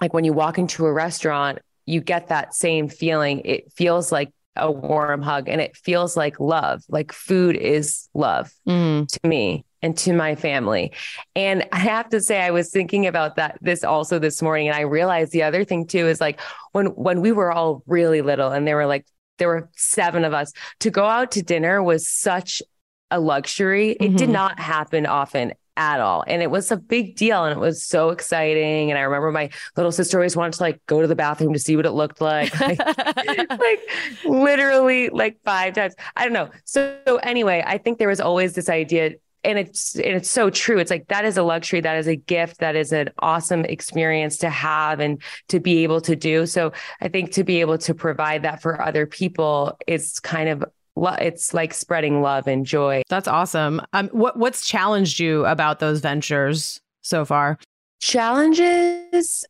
like 0.00 0.12
when 0.12 0.24
you 0.24 0.32
walk 0.32 0.58
into 0.58 0.84
a 0.84 0.92
restaurant, 0.92 1.60
you 1.86 2.00
get 2.00 2.28
that 2.28 2.52
same 2.52 2.88
feeling. 2.88 3.42
It 3.44 3.72
feels 3.72 4.10
like 4.10 4.32
a 4.56 4.70
warm 4.70 5.22
hug 5.22 5.48
and 5.48 5.60
it 5.60 5.76
feels 5.76 6.16
like 6.16 6.40
love. 6.40 6.82
Like 6.88 7.12
food 7.12 7.56
is 7.56 8.08
love 8.14 8.52
Mm. 8.68 9.06
to 9.08 9.20
me 9.28 9.64
and 9.82 9.96
to 9.98 10.12
my 10.12 10.34
family. 10.34 10.92
And 11.34 11.66
I 11.72 11.78
have 11.78 12.08
to 12.10 12.20
say 12.20 12.40
I 12.40 12.50
was 12.50 12.70
thinking 12.70 13.06
about 13.06 13.36
that 13.36 13.58
this 13.60 13.84
also 13.84 14.18
this 14.18 14.40
morning 14.42 14.68
and 14.68 14.76
I 14.76 14.80
realized 14.80 15.32
the 15.32 15.42
other 15.42 15.64
thing 15.64 15.86
too 15.86 16.06
is 16.08 16.20
like 16.20 16.40
when 16.72 16.86
when 16.86 17.20
we 17.20 17.32
were 17.32 17.52
all 17.52 17.82
really 17.86 18.22
little 18.22 18.50
and 18.50 18.66
there 18.66 18.76
were 18.76 18.86
like 18.86 19.06
there 19.38 19.48
were 19.48 19.68
7 19.76 20.24
of 20.24 20.32
us 20.32 20.52
to 20.80 20.90
go 20.90 21.04
out 21.04 21.32
to 21.32 21.42
dinner 21.42 21.82
was 21.82 22.08
such 22.08 22.62
a 23.10 23.20
luxury. 23.20 23.90
It 23.92 24.16
did 24.16 24.28
Mhm. 24.30 24.32
not 24.32 24.58
happen 24.58 25.06
often 25.06 25.52
at 25.76 26.00
all. 26.00 26.24
And 26.26 26.42
it 26.42 26.50
was 26.50 26.70
a 26.70 26.76
big 26.76 27.16
deal 27.16 27.44
and 27.44 27.56
it 27.56 27.60
was 27.60 27.82
so 27.82 28.10
exciting 28.10 28.90
and 28.90 28.98
I 28.98 29.02
remember 29.02 29.30
my 29.32 29.50
little 29.76 29.92
sister 29.92 30.18
always 30.18 30.36
wanted 30.36 30.54
to 30.54 30.62
like 30.62 30.84
go 30.86 31.00
to 31.00 31.06
the 31.06 31.14
bathroom 31.14 31.52
to 31.52 31.58
see 31.58 31.76
what 31.76 31.86
it 31.86 31.92
looked 31.92 32.20
like. 32.20 32.52
Like, 32.66 32.78
like 33.50 33.80
literally 34.24 35.08
like 35.10 35.38
five 35.44 35.74
times. 35.74 35.94
I 36.16 36.24
don't 36.24 36.32
know. 36.32 36.50
So, 36.64 36.96
so 37.06 37.16
anyway, 37.18 37.62
I 37.66 37.78
think 37.78 37.98
there 37.98 38.08
was 38.08 38.20
always 38.20 38.54
this 38.54 38.68
idea 38.68 39.14
and 39.46 39.58
it's 39.58 39.94
and 39.94 40.16
it's 40.16 40.30
so 40.30 40.50
true. 40.50 40.78
It's 40.78 40.90
like 40.90 41.06
that 41.08 41.24
is 41.24 41.36
a 41.36 41.42
luxury, 41.42 41.80
that 41.80 41.96
is 41.98 42.08
a 42.08 42.16
gift, 42.16 42.58
that 42.58 42.74
is 42.74 42.92
an 42.92 43.10
awesome 43.20 43.64
experience 43.64 44.38
to 44.38 44.50
have 44.50 44.98
and 44.98 45.22
to 45.48 45.60
be 45.60 45.84
able 45.84 46.00
to 46.02 46.16
do. 46.16 46.46
So 46.46 46.72
I 47.00 47.08
think 47.08 47.30
to 47.32 47.44
be 47.44 47.60
able 47.60 47.78
to 47.78 47.94
provide 47.94 48.42
that 48.42 48.60
for 48.60 48.82
other 48.82 49.06
people 49.06 49.78
is 49.86 50.18
kind 50.18 50.48
of 50.48 50.64
lo- 50.96 51.16
it's 51.20 51.54
like 51.54 51.72
spreading 51.74 52.22
love 52.22 52.46
and 52.48 52.66
joy. 52.66 53.02
That's 53.08 53.28
awesome. 53.28 53.80
Um, 53.92 54.08
what 54.08 54.36
what's 54.38 54.66
challenged 54.66 55.20
you 55.20 55.44
about 55.46 55.78
those 55.78 56.00
ventures 56.00 56.80
so 57.02 57.24
far? 57.24 57.58
Challenges 58.00 59.44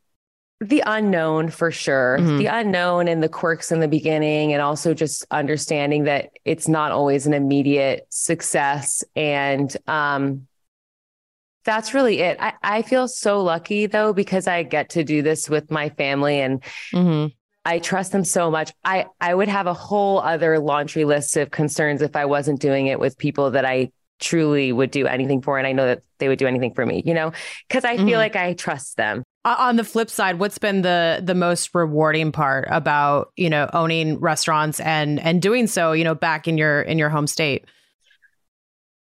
the 0.60 0.82
unknown 0.86 1.50
for 1.50 1.70
sure 1.70 2.16
Mhm. 2.18 2.38
the 2.38 2.46
unknown 2.46 3.08
and 3.08 3.22
the 3.22 3.28
quirks 3.28 3.70
in 3.70 3.80
the 3.80 3.88
beginning 3.88 4.54
and 4.54 4.62
also 4.62 4.94
just 4.94 5.26
understanding 5.30 6.04
that 6.04 6.30
it's 6.46 6.66
not 6.66 6.92
always 6.92 7.26
an 7.26 7.34
immediate 7.34 8.06
success 8.08 9.04
and 9.14 9.76
um 9.86 10.46
that's 11.66 11.92
really 11.92 12.20
it 12.20 12.38
I, 12.40 12.54
I 12.62 12.80
feel 12.82 13.06
so 13.06 13.42
lucky 13.42 13.84
though 13.84 14.14
because 14.14 14.46
i 14.46 14.62
get 14.62 14.88
to 14.90 15.04
do 15.04 15.20
this 15.20 15.50
with 15.50 15.70
my 15.70 15.90
family 15.90 16.40
and 16.40 16.62
Mm-hmm. 16.94 17.34
I 17.66 17.78
trust 17.78 18.12
them 18.12 18.24
so 18.24 18.50
much 18.50 18.72
i 18.84 19.04
i 19.20 19.34
would 19.34 19.48
have 19.48 19.66
a 19.66 19.74
whole 19.74 20.20
other 20.20 20.58
laundry 20.58 21.04
list 21.04 21.36
of 21.36 21.50
concerns 21.50 22.00
if 22.00 22.16
i 22.16 22.24
wasn't 22.24 22.60
doing 22.60 22.86
it 22.86 22.98
with 22.98 23.18
people 23.18 23.50
that 23.50 23.66
i 23.66 23.90
truly 24.18 24.72
would 24.72 24.90
do 24.90 25.06
anything 25.06 25.42
for 25.42 25.58
and 25.58 25.66
i 25.66 25.72
know 25.72 25.86
that 25.86 26.02
they 26.18 26.28
would 26.28 26.38
do 26.38 26.46
anything 26.46 26.72
for 26.72 26.86
me 26.86 27.02
you 27.04 27.12
know 27.12 27.30
because 27.68 27.84
i 27.84 27.98
feel 27.98 28.18
like 28.18 28.34
i 28.34 28.54
trust 28.54 28.96
them 28.96 29.22
On 29.46 29.76
the 29.76 29.84
flip 29.84 30.10
side, 30.10 30.40
what's 30.40 30.58
been 30.58 30.82
the 30.82 31.22
the 31.22 31.36
most 31.36 31.72
rewarding 31.72 32.32
part 32.32 32.66
about 32.68 33.30
you 33.36 33.48
know 33.48 33.70
owning 33.72 34.18
restaurants 34.18 34.80
and 34.80 35.20
and 35.20 35.40
doing 35.40 35.68
so 35.68 35.92
you 35.92 36.02
know 36.02 36.16
back 36.16 36.48
in 36.48 36.58
your 36.58 36.82
in 36.82 36.98
your 36.98 37.10
home 37.10 37.28
state? 37.28 37.64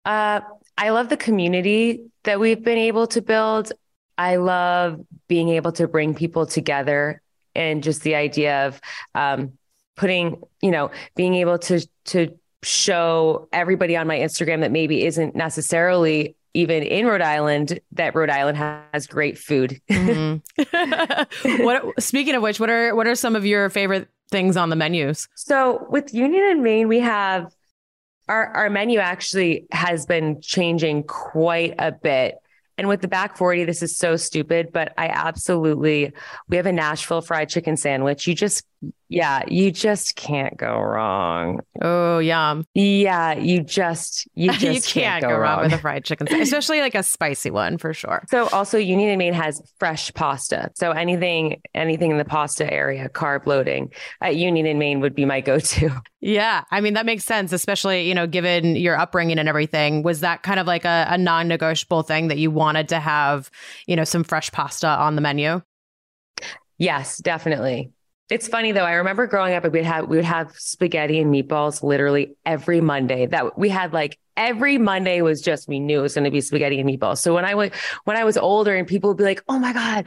Uh, 0.05 0.41
I 0.77 0.91
love 0.91 1.09
the 1.09 1.17
community 1.17 2.11
that 2.25 2.39
we've 2.39 2.63
been 2.63 2.77
able 2.77 3.07
to 3.09 3.23
build. 3.23 3.73
I 4.19 4.37
love 4.37 5.01
being 5.27 5.49
able 5.49 5.73
to 5.73 5.89
bring 5.89 6.15
people 6.15 6.45
together 6.45 7.23
and 7.57 7.83
just 7.83 8.03
the 8.03 8.15
idea 8.15 8.67
of 8.67 8.81
um, 9.15 9.53
putting, 9.97 10.43
you 10.63 10.71
know, 10.71 10.91
being 11.15 11.35
able 11.35 11.59
to 11.59 11.87
to 12.07 12.39
show 12.63 13.49
everybody 13.53 13.97
on 13.97 14.07
my 14.07 14.19
Instagram 14.19 14.61
that 14.61 14.73
maybe 14.73 15.05
isn't 15.05 15.35
necessarily 15.35 16.37
even 16.55 16.83
in 16.83 17.07
Rhode 17.07 17.21
Island 17.21 17.79
that 17.93 18.15
Rhode 18.15 18.31
Island 18.31 18.57
has 18.57 19.07
great 19.07 19.39
food. 19.39 19.81
Mhm. 19.91 20.43
what 21.65 22.03
speaking 22.03 22.35
of 22.35 22.43
which, 22.43 22.59
what 22.59 22.71
are 22.71 22.95
what 22.95 23.07
are 23.07 23.15
some 23.15 23.37
of 23.37 23.45
your 23.45 23.69
favorite 23.69 24.09
things 24.31 24.57
on 24.57 24.71
the 24.71 24.77
menus? 24.77 25.29
So 25.35 25.87
with 25.91 26.15
Union 26.15 26.45
and 26.45 26.63
Main, 26.63 26.89
we 26.89 27.01
have 27.01 27.53
our 28.29 28.47
our 28.49 28.71
menu 28.71 28.99
actually 28.99 29.67
has 29.71 30.07
been 30.07 30.41
changing 30.41 31.05
quite 31.05 31.75
a 31.79 31.93
bit. 31.93 32.37
And 32.79 32.89
with 32.89 33.01
the 33.01 33.09
back 33.09 33.37
40, 33.39 33.65
this 33.65 33.83
is 33.83 33.97
so 33.97 34.17
stupid, 34.17 34.71
but 34.73 34.93
I 34.99 35.09
absolutely 35.09 36.13
we 36.49 36.57
have 36.59 36.67
a 36.67 36.73
Nashville 36.73 37.23
fried 37.23 37.49
chicken 37.49 37.77
sandwich. 37.77 38.27
You 38.27 38.35
just 38.35 38.65
yeah, 39.09 39.45
you 39.47 39.71
just 39.71 40.17
can't 40.17 40.57
go 40.57 40.81
wrong. 40.81 41.61
Oh, 41.81 42.19
yum. 42.19 42.65
Yeah, 42.75 43.35
you 43.35 43.63
just 43.63 44.27
you 44.35 44.51
just 44.59 44.63
you 44.63 44.71
can't, 44.73 44.85
can't 44.85 45.23
go, 45.23 45.29
go 45.29 45.35
wrong 45.35 45.59
wrong 45.59 45.65
with 45.65 45.73
a 45.75 45.79
fried 45.79 46.05
chicken, 46.05 46.27
especially 46.41 46.81
like 46.81 46.95
a 46.95 47.03
spicy 47.03 47.51
one 47.51 47.79
for 47.79 47.95
sure. 47.95 48.25
So 48.29 48.49
also 48.49 48.79
Union 48.79 49.11
and 49.11 49.19
Main 49.19 49.33
has 49.33 49.63
fresh 49.79 50.13
pasta. 50.15 50.71
So 50.75 50.91
anything 50.91 51.61
anything 51.75 52.11
in 52.11 52.19
the 52.19 52.25
pasta 52.25 52.71
area, 52.73 53.09
carb 53.09 53.47
loading 53.47 53.93
at 54.21 54.37
Union 54.37 54.67
and 54.67 54.79
Main 54.79 55.01
would 55.01 55.15
be 55.15 55.25
my 55.25 55.41
go-to. 55.41 55.91
Yeah. 56.27 56.65
I 56.73 56.81
mean, 56.81 56.95
that 56.95 57.07
makes 57.07 57.23
sense, 57.23 57.53
especially, 57.53 58.09
you 58.09 58.15
know, 58.15 58.27
given 58.27 58.75
your 58.75 58.99
upbringing 58.99 59.39
and 59.39 59.49
everything. 59.49 60.03
Was 60.03 60.21
that 60.21 60.43
kind 60.43 60.59
of 60.59 60.67
like 60.67 60.85
a, 60.85 61.07
a 61.09 61.17
non 61.17 61.47
negotiable 61.47 62.03
thing 62.03 62.29
that 62.29 62.39
you 62.39 62.51
wanted 62.51 62.89
to 62.89 62.99
have, 62.99 63.49
you 63.87 63.95
know, 63.95 64.03
some 64.03 64.25
fresh 64.25 64.51
pasta 64.51 64.89
on 64.89 65.15
the 65.15 65.21
menu? 65.21 65.63
Yes, 66.79 67.19
definitely. 67.19 67.93
It's 68.29 68.49
funny 68.49 68.73
though. 68.73 68.85
I 68.85 68.95
remember 68.95 69.27
growing 69.29 69.55
up, 69.55 69.71
we'd 69.71 69.85
have 69.85 70.09
we 70.09 70.17
would 70.17 70.25
have 70.25 70.53
spaghetti 70.57 71.21
and 71.21 71.33
meatballs 71.33 71.83
literally 71.83 72.37
every 72.45 72.81
Monday. 72.81 73.27
That 73.27 73.57
we 73.57 73.69
had 73.69 73.93
like 73.93 74.19
every 74.37 74.79
Monday 74.79 75.23
was 75.23 75.41
just 75.41 75.69
we 75.69 75.79
knew 75.79 76.01
it 76.01 76.03
was 76.03 76.15
going 76.15 76.25
to 76.25 76.31
be 76.33 76.41
spaghetti 76.41 76.81
and 76.81 76.89
meatballs. 76.91 77.19
So 77.19 77.35
when 77.35 77.45
I 77.45 77.55
was 77.55 77.71
when 78.05 78.17
I 78.17 78.25
was 78.25 78.37
older 78.37 78.75
and 78.75 78.87
people 78.87 79.11
would 79.11 79.17
be 79.17 79.23
like, 79.23 79.45
"Oh 79.49 79.61
my 79.61 79.73
god, 79.73 80.07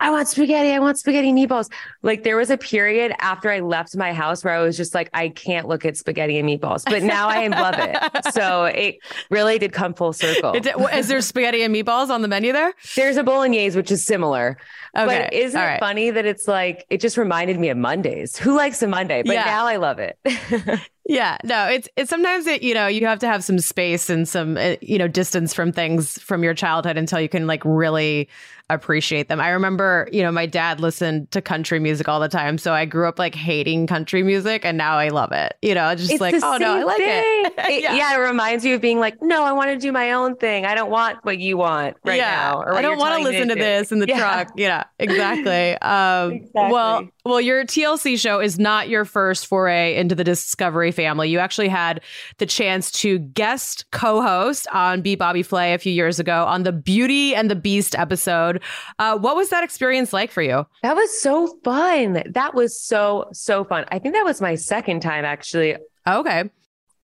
I 0.00 0.10
want 0.10 0.28
spaghetti. 0.28 0.70
I 0.72 0.78
want 0.78 0.98
spaghetti 0.98 1.32
meatballs." 1.32 1.70
Like 2.02 2.22
there 2.22 2.36
was 2.36 2.50
a 2.50 2.58
period 2.58 3.14
after 3.20 3.50
I 3.50 3.60
left 3.60 3.96
my 3.96 4.12
house 4.12 4.44
where 4.44 4.54
I 4.54 4.60
was 4.62 4.76
just 4.76 4.94
like, 4.94 5.08
I 5.14 5.28
can't 5.28 5.68
look 5.68 5.84
at 5.84 5.96
spaghetti 5.96 6.38
and 6.38 6.48
meatballs. 6.48 6.84
But 6.84 7.02
now 7.02 7.28
I 7.28 7.46
love 7.48 7.76
it. 7.78 7.96
So 8.32 8.64
it 8.64 8.98
really 9.30 9.58
did 9.58 9.72
come 9.72 9.94
full 9.94 10.12
circle. 10.12 10.54
Is, 10.54 11.08
there 11.08 11.20
spaghetti 11.20 11.62
and 11.62 11.74
meatballs 11.74 12.10
on 12.10 12.22
the 12.22 12.28
menu 12.28 12.52
there? 12.52 12.72
There's 12.96 13.16
a 13.16 13.22
bolognese, 13.22 13.76
which 13.76 13.90
is 13.90 14.04
similar. 14.04 14.56
Okay. 14.96 15.06
But 15.06 15.32
isn't 15.32 15.60
it 15.60 15.80
funny 15.80 16.10
that 16.10 16.26
it's 16.26 16.46
like 16.48 16.84
it 16.90 17.00
just 17.00 17.16
reminded 17.16 17.58
me 17.58 17.68
of 17.68 17.76
Mondays? 17.76 18.36
Who 18.36 18.56
likes 18.56 18.82
a 18.82 18.86
Monday? 18.86 19.22
But 19.22 19.34
Yeah. 19.34 19.44
now 19.44 19.66
I 19.66 19.76
love 19.76 19.98
it. 19.98 20.18
Yeah, 21.06 21.36
no, 21.44 21.68
it's 21.68 21.86
it's 21.96 22.08
sometimes 22.08 22.46
it 22.46 22.62
you 22.62 22.72
know 22.72 22.86
you 22.86 23.06
have 23.06 23.18
to 23.18 23.26
have 23.26 23.44
some 23.44 23.58
space 23.58 24.08
and 24.08 24.26
some 24.26 24.56
uh, 24.56 24.76
you 24.80 24.96
know 24.96 25.06
distance 25.06 25.52
from 25.52 25.70
things 25.70 26.18
from 26.18 26.42
your 26.42 26.54
childhood 26.54 26.96
until 26.96 27.20
you 27.20 27.28
can 27.28 27.46
like 27.46 27.62
really 27.62 28.30
appreciate 28.70 29.28
them. 29.28 29.40
I 29.40 29.50
remember 29.50 30.08
you 30.12 30.22
know 30.22 30.32
my 30.32 30.46
dad 30.46 30.80
listened 30.80 31.30
to 31.32 31.42
country 31.42 31.78
music 31.78 32.08
all 32.08 32.20
the 32.20 32.28
time, 32.28 32.58
so 32.58 32.72
I 32.72 32.84
grew 32.86 33.06
up 33.08 33.18
like 33.18 33.34
hating 33.34 33.86
country 33.86 34.22
music, 34.22 34.64
and 34.64 34.78
now 34.78 34.96
I 34.96 35.08
love 35.08 35.32
it. 35.32 35.54
You 35.62 35.74
know, 35.74 35.94
just 35.94 36.10
it's 36.10 36.20
like 36.20 36.34
oh 36.42 36.56
no, 36.58 36.74
I 36.74 36.82
like 36.84 37.00
it. 37.00 37.52
It- 37.74 37.82
yeah. 37.82 38.14
it 38.14 38.18
reminds 38.18 38.64
you 38.64 38.74
of 38.74 38.80
being 38.80 38.98
like, 39.00 39.20
no, 39.22 39.42
I 39.44 39.52
want 39.52 39.70
to 39.70 39.76
do 39.76 39.90
my 39.92 40.12
own 40.12 40.36
thing. 40.36 40.64
I 40.66 40.74
don't 40.74 40.90
want 40.90 41.24
what 41.24 41.38
you 41.38 41.56
want 41.56 41.96
right 42.04 42.16
yeah, 42.16 42.30
now. 42.52 42.60
or 42.62 42.74
I 42.74 42.82
don't 42.82 42.98
want 42.98 43.16
to 43.18 43.22
listen 43.28 43.48
to 43.48 43.54
this 43.54 43.90
in 43.92 43.98
the 44.00 44.06
Yeah. 44.06 44.18
truck. 44.18 44.48
Yeah, 44.56 44.84
exactly. 44.98 45.76
Um, 45.78 46.32
Exactly. 46.32 46.72
Well, 46.72 47.08
well, 47.24 47.40
your 47.40 47.64
TLC 47.64 48.18
show 48.18 48.40
is 48.40 48.58
not 48.58 48.88
your 48.88 49.04
first 49.04 49.46
foray 49.46 49.94
into 49.96 50.14
the 50.14 50.24
Discovery 50.24 50.90
family. 50.92 51.28
You 51.30 51.38
actually 51.38 51.68
had 51.68 52.00
the 52.38 52.46
chance 52.46 52.90
to 52.92 53.18
guest 53.18 53.86
co-host 53.92 54.66
on 54.72 55.00
Beat 55.00 55.18
Bobby 55.18 55.42
Flay 55.42 55.72
a 55.74 55.78
few 55.78 55.92
years 55.92 56.18
ago 56.18 56.44
on 56.44 56.62
the 56.64 56.72
Beauty 56.72 57.34
and 57.34 57.50
the 57.50 57.56
Beast 57.56 57.94
episode. 57.94 58.53
Uh, 58.98 59.16
what 59.18 59.36
was 59.36 59.50
that 59.50 59.64
experience 59.64 60.12
like 60.12 60.30
for 60.30 60.42
you? 60.42 60.66
That 60.82 60.96
was 60.96 61.20
so 61.20 61.58
fun. 61.64 62.22
That 62.30 62.54
was 62.54 62.78
so 62.80 63.28
so 63.32 63.64
fun. 63.64 63.84
I 63.90 63.98
think 63.98 64.14
that 64.14 64.24
was 64.24 64.40
my 64.40 64.54
second 64.54 65.00
time 65.00 65.24
actually 65.24 65.76
Okay. 66.06 66.44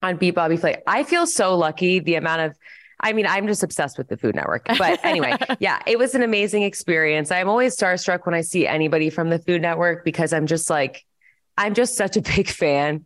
on 0.02 0.18
Beat 0.18 0.32
Bobby 0.32 0.58
Flay. 0.58 0.82
I 0.88 1.04
feel 1.04 1.26
so 1.28 1.56
lucky 1.58 2.00
the 2.00 2.16
amount 2.16 2.42
of 2.42 2.58
I 3.00 3.14
mean, 3.14 3.28
I'm 3.28 3.46
just 3.46 3.62
obsessed 3.62 4.00
with 4.00 4.08
the 4.08 4.18
Food 4.18 4.34
Network. 4.36 4.66
But 4.78 5.00
anyway, 5.06 5.36
yeah, 5.60 5.80
it 5.86 6.00
was 6.00 6.16
an 6.16 6.24
amazing 6.24 6.64
experience. 6.64 7.32
I'm 7.32 7.48
always 7.48 7.78
starstruck 7.78 8.26
when 8.26 8.34
I 8.34 8.42
see 8.42 8.66
anybody 8.66 9.12
from 9.12 9.30
the 9.30 9.38
Food 9.38 9.62
Network 9.62 10.04
because 10.04 10.34
I'm 10.34 10.48
just 10.48 10.68
like, 10.68 11.06
I'm 11.60 11.76
just 11.76 11.96
such 11.96 12.18
a 12.18 12.22
big 12.22 12.50
fan. 12.50 13.06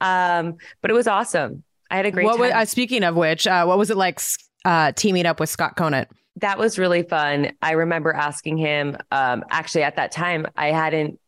Um, 0.00 0.56
but 0.80 0.90
it 0.90 0.94
was 0.94 1.06
awesome. 1.06 1.64
I 1.90 1.96
had 1.96 2.06
a 2.06 2.10
great 2.10 2.24
what 2.24 2.32
time. 2.34 2.40
was, 2.40 2.52
uh, 2.52 2.64
speaking 2.64 3.02
of 3.04 3.14
which, 3.16 3.46
uh, 3.46 3.64
what 3.66 3.76
was 3.76 3.90
it 3.90 3.96
like 3.98 4.20
uh, 4.64 4.92
teaming 4.92 5.26
up 5.26 5.38
with 5.40 5.50
Scott 5.50 5.76
Conant? 5.76 6.08
That 6.40 6.58
was 6.58 6.78
really 6.78 7.02
fun. 7.02 7.52
I 7.62 7.72
remember 7.72 8.12
asking 8.12 8.58
him, 8.58 8.96
um, 9.10 9.44
actually 9.50 9.82
at 9.82 9.96
that 9.96 10.12
time, 10.12 10.46
I 10.56 10.68
hadn't 10.68 11.18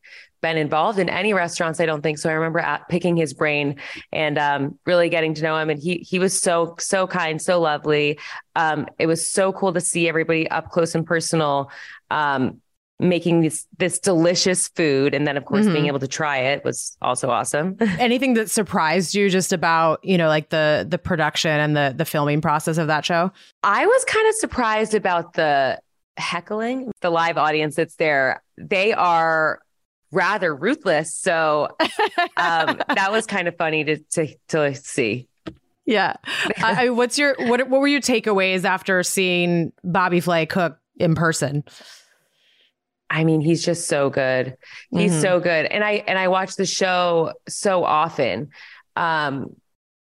been 0.42 0.56
involved 0.56 0.98
in 0.98 1.08
any 1.08 1.32
restaurants. 1.32 1.80
I 1.80 1.86
don't 1.86 2.02
think 2.02 2.18
so. 2.18 2.28
I 2.28 2.32
remember 2.32 2.80
picking 2.88 3.16
his 3.16 3.32
brain 3.32 3.76
and 4.12 4.36
um, 4.38 4.78
really 4.84 5.08
getting 5.08 5.34
to 5.34 5.42
know 5.42 5.56
him. 5.56 5.70
And 5.70 5.80
he 5.80 5.98
he 5.98 6.18
was 6.18 6.38
so 6.38 6.74
so 6.78 7.06
kind, 7.06 7.40
so 7.40 7.60
lovely. 7.60 8.18
Um, 8.56 8.88
it 8.98 9.06
was 9.06 9.26
so 9.26 9.52
cool 9.52 9.72
to 9.72 9.80
see 9.80 10.08
everybody 10.08 10.50
up 10.50 10.70
close 10.70 10.94
and 10.94 11.06
personal, 11.06 11.70
um, 12.10 12.60
making 13.02 13.40
this 13.42 13.66
this 13.78 13.98
delicious 13.98 14.68
food, 14.68 15.12
and 15.14 15.26
then 15.26 15.36
of 15.36 15.44
course 15.44 15.66
being 15.66 15.84
Mhm. 15.84 15.88
able 15.88 15.98
to 15.98 16.08
try 16.08 16.38
it 16.38 16.64
was 16.64 16.96
also 17.02 17.28
awesome. 17.30 17.76
Anything 17.98 18.34
that 18.34 18.50
surprised 18.50 19.14
you 19.14 19.28
just 19.28 19.52
about 19.52 20.04
you 20.04 20.16
know 20.16 20.28
like 20.28 20.48
the 20.50 20.86
the 20.88 20.98
production 20.98 21.50
and 21.50 21.76
the 21.76 21.92
the 21.96 22.04
filming 22.04 22.40
process 22.40 22.78
of 22.78 22.86
that 22.86 23.04
show? 23.04 23.30
I 23.62 23.84
was 23.86 24.04
kind 24.04 24.28
of 24.28 24.34
surprised 24.36 24.94
about 24.94 25.34
the 25.34 25.80
heckling, 26.16 26.90
the 27.00 27.10
live 27.10 27.36
audience 27.38 27.76
that's 27.76 27.96
there. 27.96 28.42
They 28.58 28.92
are 28.92 29.60
rather 30.10 30.54
ruthless. 30.54 31.14
So 31.14 31.68
um, 32.36 32.80
that 32.88 33.08
was 33.10 33.26
kind 33.26 33.48
of 33.48 33.56
funny 33.56 33.84
to 33.84 33.98
to, 34.12 34.28
to 34.48 34.74
see. 34.74 35.28
Yeah. 35.84 36.14
I, 36.62 36.86
I- 36.86 36.90
what's 36.90 37.18
your 37.18 37.34
what 37.38 37.68
what 37.68 37.80
were 37.80 37.88
your 37.88 38.00
takeaways 38.00 38.64
after 38.64 39.02
seeing 39.02 39.72
Bobby 39.82 40.20
Flay 40.20 40.46
cook 40.46 40.78
in 40.98 41.14
person? 41.16 41.64
I 43.12 43.24
mean, 43.24 43.42
he's 43.42 43.64
just 43.64 43.88
so 43.88 44.08
good. 44.10 44.56
He's 44.90 45.12
Mhm. 45.12 45.20
so 45.20 45.38
good. 45.40 45.66
And 45.66 45.84
I 45.84 46.02
and 46.06 46.18
I 46.18 46.28
watch 46.28 46.56
the 46.56 46.66
show 46.66 47.32
so 47.48 47.84
often. 47.84 48.48
Um 48.96 49.54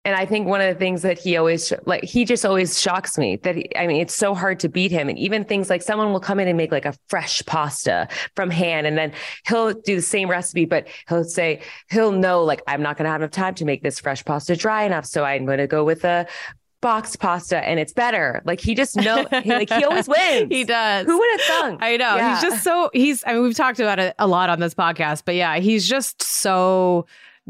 and 0.05 0.15
I 0.15 0.25
think 0.25 0.47
one 0.47 0.61
of 0.61 0.73
the 0.73 0.79
things 0.79 1.01
that 1.01 1.19
he 1.19 1.35
always 1.37 1.73
like 1.85 2.03
he 2.03 2.25
just 2.25 2.45
always 2.45 2.81
shocks 2.81 3.17
me 3.17 3.35
that 3.43 3.55
he, 3.55 3.69
I 3.77 3.85
mean 3.87 4.01
it's 4.01 4.15
so 4.15 4.33
hard 4.33 4.59
to 4.61 4.69
beat 4.69 4.91
him 4.91 5.09
and 5.09 5.19
even 5.19 5.43
things 5.45 5.69
like 5.69 5.81
someone 5.81 6.11
will 6.13 6.21
come 6.21 6.39
in 6.39 6.47
and 6.47 6.57
make 6.57 6.71
like 6.71 6.85
a 6.85 6.93
fresh 7.09 7.43
pasta 7.45 8.07
from 8.35 8.49
hand 8.49 8.87
and 8.87 8.97
then 8.97 9.11
he'll 9.47 9.73
do 9.73 9.95
the 9.97 10.01
same 10.01 10.29
recipe 10.29 10.65
but 10.65 10.87
he'll 11.09 11.25
say 11.25 11.61
he'll 11.91 12.13
know 12.13 12.43
like 12.43 12.61
I'm 12.67 12.81
not 12.81 12.97
going 12.97 13.05
to 13.05 13.11
have 13.11 13.21
enough 13.21 13.31
time 13.31 13.55
to 13.55 13.65
make 13.65 13.83
this 13.83 13.99
fresh 13.99 14.23
pasta 14.25 14.55
dry 14.55 14.83
enough 14.83 15.05
so 15.05 15.23
I'm 15.25 15.45
going 15.45 15.59
to 15.59 15.67
go 15.67 15.83
with 15.83 16.05
a 16.05 16.27
boxed 16.81 17.19
pasta 17.19 17.57
and 17.67 17.79
it's 17.79 17.91
better 17.93 18.41
like 18.45 18.59
he 18.61 18.73
just 18.73 18.95
know 18.95 19.25
he, 19.43 19.49
like 19.49 19.69
he 19.69 19.83
always 19.83 20.07
wins 20.07 20.47
He 20.49 20.63
does. 20.63 21.05
who 21.05 21.17
would 21.17 21.31
have 21.31 21.41
thunk 21.41 21.83
I 21.83 21.97
know. 21.97 22.15
Yeah. 22.15 22.33
He's 22.35 22.41
just 22.41 22.63
so 22.63 22.89
he's 22.93 23.23
I 23.27 23.33
mean 23.33 23.43
we've 23.43 23.55
talked 23.55 23.79
about 23.79 23.99
it 23.99 24.15
a 24.17 24.27
lot 24.27 24.49
on 24.49 24.59
this 24.59 24.73
podcast, 24.73 25.23
but 25.25 25.35
yeah, 25.35 25.57
he's 25.59 25.87
just 25.87 26.21
so 26.21 27.05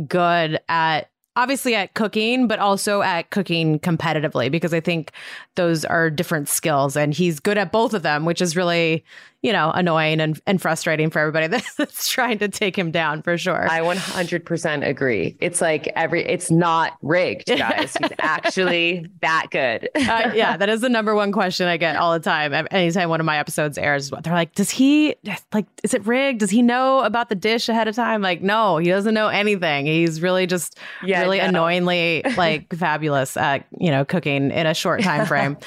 good 0.08 0.60
at 0.70 1.10
obviously 1.36 1.74
at 1.76 1.94
cooking, 1.94 2.48
but 2.48 2.60
also 2.60 3.02
at 3.02 3.30
cooking 3.30 3.80
competitively 3.80 4.52
because 4.52 4.74
I 4.74 4.80
think 4.82 5.12
those 5.56 5.86
are 5.86 6.10
different 6.10 6.50
skills 6.50 6.98
and 6.98 7.14
he's 7.14 7.40
good 7.40 7.58
at 7.58 7.72
both 7.72 7.94
of 7.94 8.02
them, 8.02 8.26
which 8.26 8.42
is 8.42 8.58
really, 8.58 9.06
you 9.42 9.54
know, 9.54 9.72
annoying 9.72 10.20
and, 10.20 10.40
and 10.46 10.62
frustrating 10.62 11.10
for 11.10 11.20
everybody 11.20 11.48
that's 11.78 12.10
trying 12.10 12.38
to 12.40 12.48
take 12.50 12.78
him 12.78 12.92
down 12.92 13.22
for 13.22 13.38
sure. 13.38 13.70
I 13.70 13.80
100% 13.80 14.86
agree. 14.88 15.38
It's 15.40 15.62
like 15.62 15.88
every, 15.96 16.26
it's 16.26 16.52
not 16.52 16.98
rigged, 17.02 17.48
guys. 17.58 17.96
He's 18.00 18.10
actually 18.20 19.06
that 19.22 19.48
good. 19.52 19.90
uh, 19.96 20.32
yeah, 20.36 20.58
that 20.58 20.68
is 20.70 20.82
the 20.82 20.90
number 20.90 21.16
one 21.16 21.32
question 21.32 21.68
I 21.68 21.78
get 21.78 21.96
all 21.96 22.12
the 22.14 22.20
time. 22.20 22.54
Anytime 22.72 23.10
one 23.10 23.20
of 23.20 23.26
my 23.26 23.38
episodes 23.38 23.78
airs, 23.78 24.10
they're 24.10 24.34
like, 24.34 24.56
"Does 24.56 24.70
he 24.70 25.16
like? 25.54 25.66
Is 25.84 25.94
it 25.94 26.06
rigged? 26.06 26.40
Does 26.40 26.50
he 26.50 26.62
know 26.62 27.00
about 27.04 27.30
the 27.30 27.36
dish 27.36 27.70
ahead 27.70 27.88
of 27.88 27.96
time?" 27.96 28.22
Like, 28.22 28.42
no, 28.42 28.78
he 28.78 28.90
doesn't 28.90 29.14
know 29.14 29.28
anything. 29.28 29.86
He's 29.86 30.22
really 30.22 30.48
just 30.48 30.78
Yeah, 31.04 31.22
really 31.22 31.38
no. 31.40 31.46
annoyingly 31.46 32.24
like 32.38 32.74
fabulous 32.76 33.38
at 33.38 33.66
you 33.80 33.92
know 33.92 34.04
cooking 34.06 34.52
in 34.52 34.66
a 34.68 34.74
short 34.74 35.02
time 35.02 35.26
frame. 35.26 35.58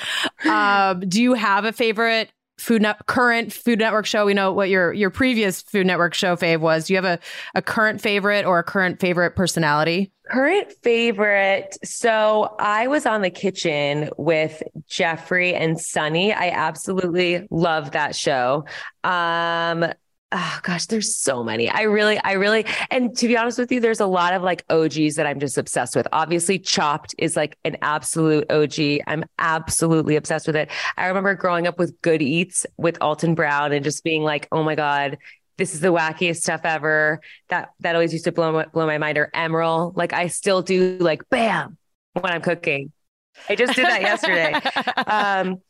um, 0.49 1.01
do 1.09 1.23
you 1.23 1.35
have 1.35 1.65
a 1.65 1.73
favorite? 1.73 2.31
Food 2.63 2.83
net 2.83 3.07
current 3.07 3.53
Food 3.53 3.81
Network 3.81 4.07
show. 4.07 4.25
We 4.25 4.35
know 4.35 4.53
what 4.53 4.69
your 4.69 4.93
your 4.93 5.11
previous 5.11 5.63
Food 5.63 5.87
Network 5.87 6.15
show 6.15 6.37
fave 6.37 6.61
was. 6.61 6.87
Do 6.87 6.93
you 6.93 6.97
have 6.97 7.05
a, 7.05 7.19
a 7.57 7.63
current 7.63 8.01
favorite 8.01 8.45
or 8.45 8.61
a 8.61 8.63
current 8.63 9.01
favorite 9.01 9.35
personality? 9.35 10.13
Current 10.31 10.73
favorite. 10.83 11.77
So 11.83 12.55
I 12.61 12.87
was 12.87 13.05
on 13.05 13.23
the 13.23 13.31
kitchen 13.31 14.11
with 14.17 14.63
Geoffrey 14.87 15.55
and 15.55 15.79
Sunny. 15.79 16.33
I 16.33 16.51
absolutely 16.51 17.47
love 17.51 17.91
that 17.91 18.15
show. 18.15 18.65
Um, 19.03 19.93
oh 20.33 20.61
gosh, 20.63 20.87
there's 20.87 21.15
so 21.15 21.45
many. 21.45 21.69
I 21.69 21.83
really, 21.83 22.19
I 22.19 22.33
really, 22.33 22.67
and 22.91 23.17
to 23.19 23.29
be 23.29 23.37
honest 23.37 23.59
with 23.59 23.71
you, 23.71 23.81
there's 23.81 24.01
a 24.01 24.07
lot 24.07 24.35
of 24.35 24.43
like 24.43 24.65
OGs 24.71 25.17
that 25.17 25.27
I'm 25.27 25.39
just 25.39 25.59
obsessed 25.59 25.95
with. 25.95 26.09
Obviously, 26.13 26.59
Chopped 26.59 27.15
is 27.19 27.37
like 27.37 27.57
an 27.65 27.77
absolute 27.83 28.51
OG. 28.51 29.03
I'm 29.07 29.25
absolutely 29.39 30.17
obsessed 30.17 30.47
with 30.47 30.57
it. 30.57 30.71
I 30.97 31.07
remember 31.07 31.35
growing 31.35 31.67
up 31.67 31.79
with 31.79 32.01
Good 32.01 32.23
Eats 32.23 32.67
with 32.77 32.99
Alton 33.01 33.35
Brown 33.35 33.73
and 33.73 33.85
just 33.85 34.03
being 34.03 34.23
like, 34.23 34.49
oh 34.51 34.63
my 34.63 34.75
God, 34.75 35.19
this 35.59 35.75
is 35.75 35.81
the 35.81 35.93
wackiest 35.93 36.39
stuff 36.39 36.63
ever. 36.65 37.21
That 37.49 37.71
that 37.81 37.95
always 37.95 38.13
used 38.13 38.25
to 38.25 38.33
blow 38.33 38.53
my, 38.53 38.67
blow 38.67 38.87
my 38.87 38.99
mind. 38.99 39.19
Or 39.19 39.31
Emeril, 39.35 39.97
like 39.97 40.13
I 40.13 40.29
still 40.29 40.63
do 40.63 40.97
like 40.99 41.29
bam, 41.29 41.77
when 42.15 42.33
I'm 42.33 42.43
cooking. 42.43 42.93
I 43.49 43.55
just 43.55 43.75
did 43.75 43.87
that 43.87 44.03
yesterday. 44.03 44.55
Um, 45.07 45.61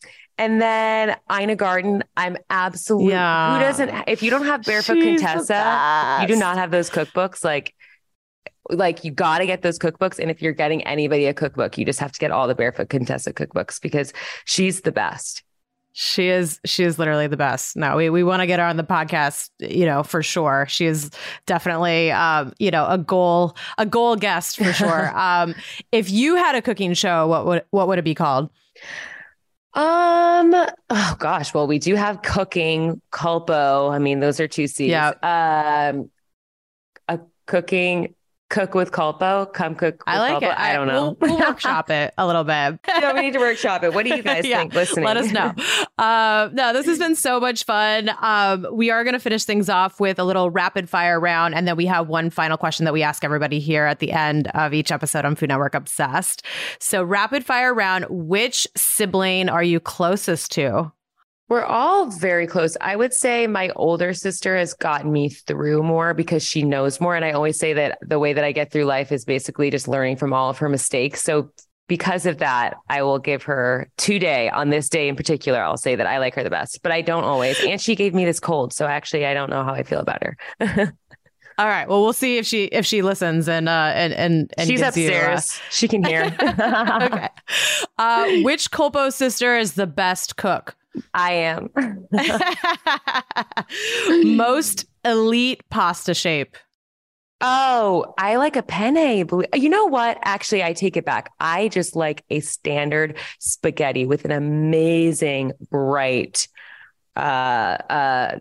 and 0.42 0.60
then 0.60 1.16
Ina 1.32 1.56
Garten, 1.56 2.02
I'm 2.16 2.36
absolutely 2.50 3.12
Yeah. 3.12 3.54
who 3.54 3.60
doesn't 3.60 4.04
if 4.08 4.22
you 4.22 4.30
don't 4.30 4.46
have 4.46 4.62
Barefoot 4.64 4.94
She's 4.94 5.20
Contessa, 5.20 6.18
you 6.22 6.26
do 6.26 6.36
not 6.36 6.56
have 6.56 6.70
those 6.70 6.90
cookbooks. 6.90 7.44
Like 7.44 7.74
like 8.70 9.04
you 9.04 9.10
got 9.10 9.38
to 9.38 9.46
get 9.46 9.62
those 9.62 9.78
cookbooks. 9.78 10.18
And 10.18 10.30
if 10.30 10.40
you're 10.40 10.52
getting 10.52 10.82
anybody 10.84 11.26
a 11.26 11.34
cookbook, 11.34 11.76
you 11.78 11.84
just 11.84 11.98
have 12.00 12.12
to 12.12 12.18
get 12.18 12.30
all 12.30 12.46
the 12.48 12.54
Barefoot 12.54 12.88
Contessa 12.88 13.32
cookbooks 13.32 13.80
because 13.80 14.12
she's 14.44 14.82
the 14.82 14.92
best. 14.92 15.42
She 15.94 16.28
is 16.28 16.58
she 16.64 16.84
is 16.84 16.98
literally 16.98 17.26
the 17.26 17.36
best. 17.36 17.76
No, 17.76 17.96
we, 17.96 18.08
we 18.08 18.24
want 18.24 18.40
to 18.40 18.46
get 18.46 18.58
her 18.60 18.64
on 18.64 18.78
the 18.78 18.84
podcast, 18.84 19.50
you 19.58 19.84
know, 19.84 20.02
for 20.02 20.22
sure. 20.22 20.64
She 20.68 20.86
is 20.86 21.10
definitely 21.46 22.10
um, 22.10 22.52
you 22.58 22.70
know, 22.70 22.86
a 22.88 22.96
goal 22.96 23.56
a 23.78 23.84
goal 23.84 24.16
guest 24.16 24.56
for 24.56 24.72
sure. 24.72 25.16
um 25.18 25.54
if 25.92 26.10
you 26.10 26.36
had 26.36 26.54
a 26.54 26.62
cooking 26.62 26.94
show, 26.94 27.26
what 27.26 27.44
would 27.46 27.64
what 27.70 27.88
would 27.88 27.98
it 27.98 28.04
be 28.04 28.14
called? 28.14 28.48
Um. 29.74 30.52
Oh 30.90 31.16
gosh. 31.18 31.54
Well, 31.54 31.66
we 31.66 31.78
do 31.78 31.94
have 31.94 32.22
cooking, 32.22 33.00
culpo. 33.10 33.90
I 33.90 33.98
mean, 33.98 34.20
those 34.20 34.38
are 34.40 34.48
two 34.48 34.66
C's. 34.66 34.88
Yeah. 34.88 35.12
Um. 35.22 36.10
A 37.08 37.20
cooking, 37.46 38.14
cook 38.52 38.74
with 38.74 38.92
culpo. 38.92 39.52
Come 39.52 39.74
cook. 39.74 39.94
With 39.94 40.02
I 40.06 40.18
like 40.20 40.34
culpo. 40.42 40.52
it. 40.52 40.58
I 40.58 40.72
don't 40.74 40.86
know. 40.86 41.16
We'll, 41.20 41.30
we'll 41.36 41.38
workshop 41.48 41.90
it 41.90 42.14
a 42.18 42.26
little 42.26 42.44
bit. 42.44 42.78
yeah, 42.86 43.12
we 43.14 43.22
need 43.22 43.32
to 43.32 43.38
workshop 43.40 43.82
it. 43.82 43.94
What 43.94 44.04
do 44.04 44.14
you 44.14 44.22
guys 44.22 44.44
Yeah, 44.46 44.58
think? 44.60 44.74
Listening. 44.74 45.04
Let 45.06 45.16
us 45.16 45.32
know. 45.32 45.52
Uh, 45.98 46.48
no, 46.52 46.72
this 46.72 46.86
has 46.86 46.98
been 46.98 47.14
so 47.14 47.38
much 47.38 47.64
fun. 47.64 48.10
Um, 48.20 48.66
we 48.72 48.90
are 48.90 49.04
going 49.04 49.12
to 49.12 49.20
finish 49.20 49.44
things 49.44 49.68
off 49.68 50.00
with 50.00 50.18
a 50.18 50.24
little 50.24 50.50
rapid 50.50 50.88
fire 50.88 51.20
round, 51.20 51.54
and 51.54 51.68
then 51.68 51.76
we 51.76 51.86
have 51.86 52.08
one 52.08 52.28
final 52.28 52.56
question 52.56 52.84
that 52.86 52.92
we 52.92 53.04
ask 53.04 53.22
everybody 53.22 53.60
here 53.60 53.84
at 53.84 54.00
the 54.00 54.10
end 54.10 54.48
of 54.48 54.74
each 54.74 54.90
episode 54.90 55.24
on 55.24 55.36
Food 55.36 55.50
Network 55.50 55.74
Obsessed. 55.76 56.42
So, 56.80 57.04
rapid 57.04 57.44
fire 57.44 57.72
round: 57.72 58.06
Which 58.08 58.66
sibling 58.76 59.48
are 59.48 59.62
you 59.62 59.78
closest 59.78 60.50
to? 60.52 60.90
We're 61.52 61.66
all 61.66 62.06
very 62.06 62.46
close. 62.46 62.78
I 62.80 62.96
would 62.96 63.12
say 63.12 63.46
my 63.46 63.68
older 63.76 64.14
sister 64.14 64.56
has 64.56 64.72
gotten 64.72 65.12
me 65.12 65.28
through 65.28 65.82
more 65.82 66.14
because 66.14 66.42
she 66.42 66.62
knows 66.62 66.98
more. 66.98 67.14
And 67.14 67.26
I 67.26 67.32
always 67.32 67.58
say 67.58 67.74
that 67.74 67.98
the 68.00 68.18
way 68.18 68.32
that 68.32 68.42
I 68.42 68.52
get 68.52 68.72
through 68.72 68.86
life 68.86 69.12
is 69.12 69.26
basically 69.26 69.68
just 69.68 69.86
learning 69.86 70.16
from 70.16 70.32
all 70.32 70.48
of 70.48 70.56
her 70.56 70.70
mistakes. 70.70 71.20
So 71.20 71.50
because 71.88 72.24
of 72.24 72.38
that, 72.38 72.78
I 72.88 73.02
will 73.02 73.18
give 73.18 73.42
her 73.42 73.90
today 73.98 74.48
on 74.48 74.70
this 74.70 74.88
day 74.88 75.08
in 75.08 75.14
particular, 75.14 75.62
I'll 75.62 75.76
say 75.76 75.94
that 75.94 76.06
I 76.06 76.16
like 76.16 76.34
her 76.36 76.42
the 76.42 76.48
best, 76.48 76.82
but 76.82 76.90
I 76.90 77.02
don't 77.02 77.24
always. 77.24 77.60
And 77.60 77.78
she 77.78 77.96
gave 77.96 78.14
me 78.14 78.24
this 78.24 78.40
cold. 78.40 78.72
So 78.72 78.86
actually, 78.86 79.26
I 79.26 79.34
don't 79.34 79.50
know 79.50 79.62
how 79.62 79.74
I 79.74 79.82
feel 79.82 80.00
about 80.00 80.22
her. 80.22 80.38
All 81.58 81.66
right. 81.66 81.86
Well, 81.86 82.00
we'll 82.00 82.14
see 82.14 82.38
if 82.38 82.46
she 82.46 82.64
if 82.64 82.86
she 82.86 83.02
listens 83.02 83.46
and 83.46 83.68
uh 83.68 83.92
and 83.94 84.14
and, 84.14 84.54
and 84.56 84.66
She's 84.66 84.80
gives 84.80 84.96
you, 84.96 85.12
uh, 85.12 85.34
upstairs. 85.34 85.60
she 85.70 85.86
can 85.86 86.02
hear. 86.02 86.34
okay. 86.40 87.28
Uh, 87.98 88.26
which 88.40 88.70
Culpo 88.70 89.12
sister 89.12 89.58
is 89.58 89.74
the 89.74 89.86
best 89.86 90.38
cook? 90.38 90.76
I 91.14 91.32
am. 91.32 91.70
Most 94.36 94.86
elite 95.04 95.62
pasta 95.70 96.14
shape. 96.14 96.56
Oh, 97.44 98.14
I 98.18 98.36
like 98.36 98.54
a 98.54 98.62
penne. 98.62 99.28
You 99.54 99.68
know 99.68 99.86
what? 99.86 100.16
Actually, 100.22 100.62
I 100.62 100.72
take 100.74 100.96
it 100.96 101.04
back. 101.04 101.32
I 101.40 101.68
just 101.68 101.96
like 101.96 102.24
a 102.30 102.38
standard 102.38 103.18
spaghetti 103.40 104.06
with 104.06 104.24
an 104.24 104.30
amazing 104.30 105.52
bright, 105.68 106.46
uh, 107.16 107.18
uh, 107.18 108.38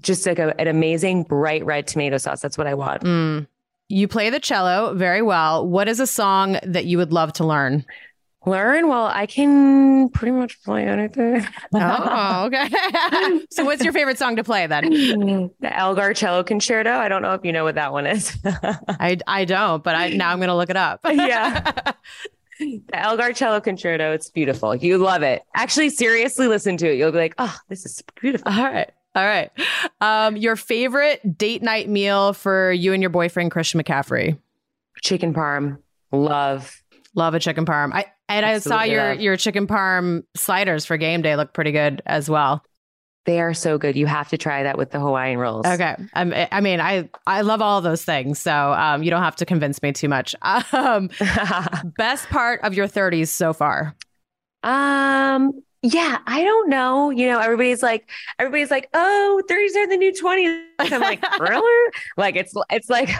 just 0.00 0.26
like 0.26 0.38
a, 0.38 0.58
an 0.58 0.68
amazing 0.68 1.24
bright 1.24 1.66
red 1.66 1.86
tomato 1.86 2.16
sauce. 2.16 2.40
That's 2.40 2.56
what 2.56 2.66
I 2.66 2.72
want. 2.72 3.02
Mm. 3.02 3.46
You 3.88 4.08
play 4.08 4.30
the 4.30 4.40
cello 4.40 4.94
very 4.94 5.20
well. 5.20 5.68
What 5.68 5.86
is 5.86 6.00
a 6.00 6.06
song 6.06 6.58
that 6.62 6.86
you 6.86 6.96
would 6.96 7.12
love 7.12 7.34
to 7.34 7.44
learn? 7.44 7.84
Learn? 8.46 8.88
Well, 8.88 9.06
I 9.06 9.26
can 9.26 10.10
pretty 10.10 10.32
much 10.32 10.62
play 10.62 10.84
anything. 10.84 11.46
Oh, 11.74 12.44
okay. 12.46 12.68
so, 13.50 13.64
what's 13.64 13.82
your 13.82 13.92
favorite 13.92 14.18
song 14.18 14.36
to 14.36 14.44
play 14.44 14.66
then? 14.66 14.90
the 15.60 15.76
Elgar 15.76 16.12
Cello 16.14 16.42
Concerto. 16.42 16.90
I 16.90 17.08
don't 17.08 17.22
know 17.22 17.32
if 17.32 17.44
you 17.44 17.52
know 17.52 17.64
what 17.64 17.76
that 17.76 17.92
one 17.92 18.06
is. 18.06 18.36
I 18.44 19.18
I 19.26 19.44
don't, 19.44 19.82
but 19.82 19.94
I 19.94 20.10
now 20.10 20.30
I'm 20.30 20.38
going 20.38 20.48
to 20.48 20.56
look 20.56 20.70
it 20.70 20.76
up. 20.76 21.00
yeah. 21.10 21.92
The 22.60 22.80
Elgar 22.92 23.32
Cello 23.32 23.60
Concerto. 23.60 24.12
It's 24.12 24.30
beautiful. 24.30 24.76
You 24.76 24.96
love 24.98 25.22
it. 25.22 25.42
Actually, 25.56 25.90
seriously, 25.90 26.46
listen 26.46 26.76
to 26.76 26.88
it. 26.88 26.96
You'll 26.96 27.10
be 27.10 27.18
like, 27.18 27.34
oh, 27.38 27.54
this 27.68 27.84
is 27.84 28.00
beautiful. 28.20 28.50
All 28.50 28.62
right. 28.62 28.92
All 29.16 29.24
right. 29.24 29.50
Um, 30.00 30.36
your 30.36 30.54
favorite 30.54 31.36
date 31.36 31.62
night 31.62 31.88
meal 31.88 32.32
for 32.32 32.70
you 32.70 32.92
and 32.92 33.02
your 33.02 33.10
boyfriend 33.10 33.50
Christian 33.50 33.82
McCaffrey? 33.82 34.38
Chicken 35.02 35.34
parm. 35.34 35.78
Love. 36.12 36.80
Love 37.14 37.34
a 37.34 37.40
chicken 37.40 37.64
parm. 37.64 37.92
I 37.92 38.06
and 38.28 38.44
I 38.44 38.58
saw 38.58 38.82
your 38.82 39.10
love. 39.10 39.20
your 39.20 39.36
chicken 39.36 39.66
parm 39.66 40.24
sliders 40.36 40.84
for 40.84 40.96
game 40.96 41.22
day 41.22 41.36
look 41.36 41.52
pretty 41.52 41.72
good 41.72 42.02
as 42.06 42.28
well. 42.28 42.64
They 43.26 43.40
are 43.40 43.54
so 43.54 43.78
good. 43.78 43.96
You 43.96 44.06
have 44.06 44.28
to 44.30 44.38
try 44.38 44.64
that 44.64 44.76
with 44.76 44.90
the 44.90 45.00
Hawaiian 45.00 45.38
rolls. 45.38 45.64
Okay. 45.64 45.96
I 46.12 46.60
mean, 46.60 46.80
I 46.80 47.08
I 47.26 47.40
love 47.40 47.62
all 47.62 47.80
those 47.80 48.04
things, 48.04 48.38
so 48.38 48.72
um, 48.72 49.02
you 49.02 49.10
don't 49.10 49.22
have 49.22 49.36
to 49.36 49.46
convince 49.46 49.82
me 49.82 49.92
too 49.92 50.08
much. 50.08 50.34
Um, 50.72 51.08
best 51.96 52.28
part 52.28 52.60
of 52.62 52.74
your 52.74 52.88
30s 52.88 53.28
so 53.28 53.52
far? 53.52 53.94
um, 54.64 55.62
yeah, 55.82 56.18
I 56.26 56.42
don't 56.42 56.70
know. 56.70 57.10
You 57.10 57.28
know, 57.28 57.38
everybody's 57.38 57.82
like, 57.82 58.08
everybody's 58.38 58.70
like, 58.70 58.88
oh, 58.94 59.42
30s 59.50 59.76
are 59.76 59.86
the 59.86 59.96
new 59.98 60.12
20s. 60.12 60.64
I'm 60.78 61.00
like, 61.02 61.22
really? 61.40 61.92
Like, 62.16 62.36
it's, 62.36 62.54
it's 62.70 62.88
like, 62.88 63.10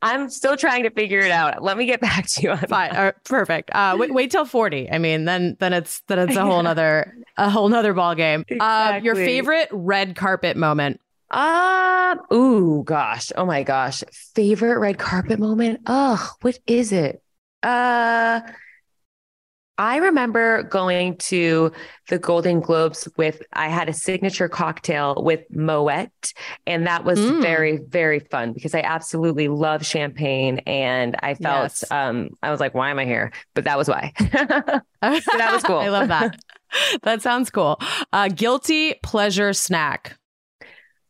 I'm 0.00 0.30
still 0.30 0.56
trying 0.56 0.84
to 0.84 0.90
figure 0.90 1.18
it 1.18 1.30
out. 1.30 1.62
Let 1.62 1.76
me 1.76 1.86
get 1.86 2.00
back 2.00 2.26
to 2.28 2.42
you 2.42 2.50
on 2.50 2.58
Fine. 2.58 2.94
Right, 2.94 3.14
perfect. 3.24 3.70
Uh, 3.72 3.96
wait, 3.98 4.12
wait 4.12 4.30
till 4.30 4.44
40. 4.44 4.90
I 4.90 4.98
mean, 4.98 5.24
then 5.24 5.56
then 5.58 5.72
it's 5.72 6.02
then 6.08 6.18
it's 6.18 6.36
a 6.36 6.44
whole 6.44 6.62
nother 6.64 7.14
a 7.36 7.50
whole 7.50 7.68
nother 7.68 7.94
ball 7.94 8.14
game. 8.14 8.44
Uh, 8.60 9.00
your 9.02 9.14
favorite 9.14 9.68
red 9.72 10.14
carpet 10.14 10.56
moment? 10.56 11.00
Um, 11.30 12.20
ooh, 12.32 12.82
gosh. 12.84 13.32
Oh 13.36 13.44
my 13.44 13.62
gosh. 13.62 14.02
Favorite 14.34 14.78
red 14.78 14.98
carpet 14.98 15.38
moment? 15.38 15.80
Oh, 15.86 16.30
what 16.40 16.58
is 16.66 16.92
it? 16.92 17.22
Uh, 17.62 18.40
I 19.78 19.98
remember 19.98 20.64
going 20.64 21.16
to 21.18 21.70
the 22.08 22.18
Golden 22.18 22.60
Globes 22.60 23.08
with, 23.16 23.40
I 23.52 23.68
had 23.68 23.88
a 23.88 23.92
signature 23.92 24.48
cocktail 24.48 25.22
with 25.24 25.40
Moet, 25.50 26.10
and 26.66 26.86
that 26.88 27.04
was 27.04 27.18
Mm. 27.20 27.40
very, 27.40 27.76
very 27.88 28.18
fun 28.18 28.52
because 28.52 28.74
I 28.74 28.80
absolutely 28.80 29.46
love 29.48 29.86
champagne. 29.86 30.58
And 30.66 31.14
I 31.22 31.34
felt, 31.34 31.62
Yes. 31.64 31.84
um, 31.92 32.30
I 32.42 32.50
was 32.50 32.58
like, 32.58 32.74
why 32.74 32.90
am 32.90 32.98
I 32.98 33.04
here? 33.04 33.30
But 33.54 33.64
that 33.64 33.78
was 33.78 33.88
why. 33.88 34.12
that 34.18 34.82
was 35.00 35.62
cool. 35.64 35.78
I 35.78 35.88
love 35.88 36.08
that. 36.08 36.36
that 37.02 37.22
sounds 37.22 37.48
cool. 37.48 37.80
Uh, 38.12 38.28
guilty 38.28 38.94
pleasure 39.04 39.52
snack. 39.52 40.17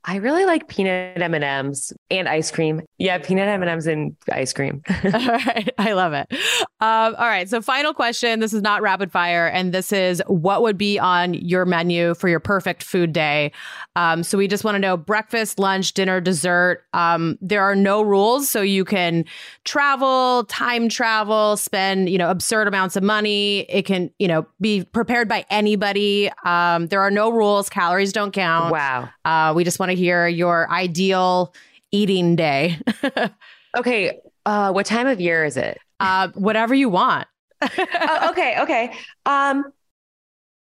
I 0.09 0.16
really 0.16 0.47
like 0.47 0.68
peanut 0.68 1.21
M&Ms 1.21 1.92
and 2.11 2.31
ice 2.31 2.51
cream. 2.51 2.81
Yeah, 2.97 3.18
peanut 3.18 3.47
M&Ms 3.47 3.87
and 3.87 4.16
ice 4.33 4.55
cream. 4.55 4.81
all 5.05 5.12
right. 5.12 5.68
I 5.77 5.92
love 5.92 6.14
it. 6.14 6.33
Um, 6.81 7.14
all 7.18 7.27
right. 7.27 7.47
So, 7.47 7.61
final 7.61 7.92
question. 7.92 8.40
This 8.40 8.55
is 8.55 8.62
not 8.62 8.81
rapid 8.81 9.12
fire. 9.12 9.49
And 9.49 9.75
this 9.75 9.92
is 9.92 10.23
what 10.27 10.62
would 10.62 10.79
be 10.79 10.99
on 10.99 11.35
your 11.35 11.66
menu 11.66 12.14
for 12.14 12.31
your 12.31 12.40
perfect 12.40 12.83
food 12.85 13.12
day? 13.12 13.53
Um, 13.97 14.23
so, 14.23 14.38
we 14.38 14.49
just 14.49 14.64
want 14.64 14.77
to 14.77 14.79
know 14.79 14.97
breakfast, 14.97 15.59
lunch, 15.59 15.92
dinner, 15.92 16.23
dessert. 16.23 16.85
Um, 16.94 17.37
there 17.42 17.62
are 17.62 17.77
no 17.77 18.01
rules. 18.01 18.49
So, 18.49 18.62
you 18.62 18.87
can 18.87 19.27
travel, 19.64 20.44
time 20.44 20.88
travel, 20.88 21.59
spend, 21.59 22.09
you 22.09 22.16
know, 22.16 22.31
absurd 22.31 22.66
amounts 22.66 22.97
of 22.97 23.03
money. 23.03 23.66
It 23.68 23.83
can, 23.85 24.11
you 24.18 24.27
know, 24.29 24.47
be 24.59 24.85
prepared 24.85 25.29
by 25.29 25.44
anybody. 25.51 26.31
Um, 26.47 26.87
there 26.87 27.03
are 27.03 27.11
no 27.11 27.31
rules. 27.31 27.68
Calories 27.68 28.14
don't 28.14 28.33
count. 28.33 28.73
wow. 28.73 29.11
Uh, 29.27 29.53
we 29.55 29.64
just 29.64 29.79
want 29.79 29.90
to 29.90 29.98
hear 29.99 30.27
your 30.27 30.71
ideal 30.71 31.55
eating 31.91 32.37
day. 32.37 32.79
Okay. 33.77 34.19
Uh, 34.47 34.73
what 34.73 34.87
time 34.87 35.07
of 35.07 35.21
year 35.21 35.45
is 35.45 35.59
it? 35.59 35.79
uh, 36.01 36.29
whatever 36.35 36.75
you 36.75 36.89
want. 36.89 37.29
oh, 37.61 38.29
okay. 38.31 38.57
Okay. 38.61 38.93
Um, 39.27 39.63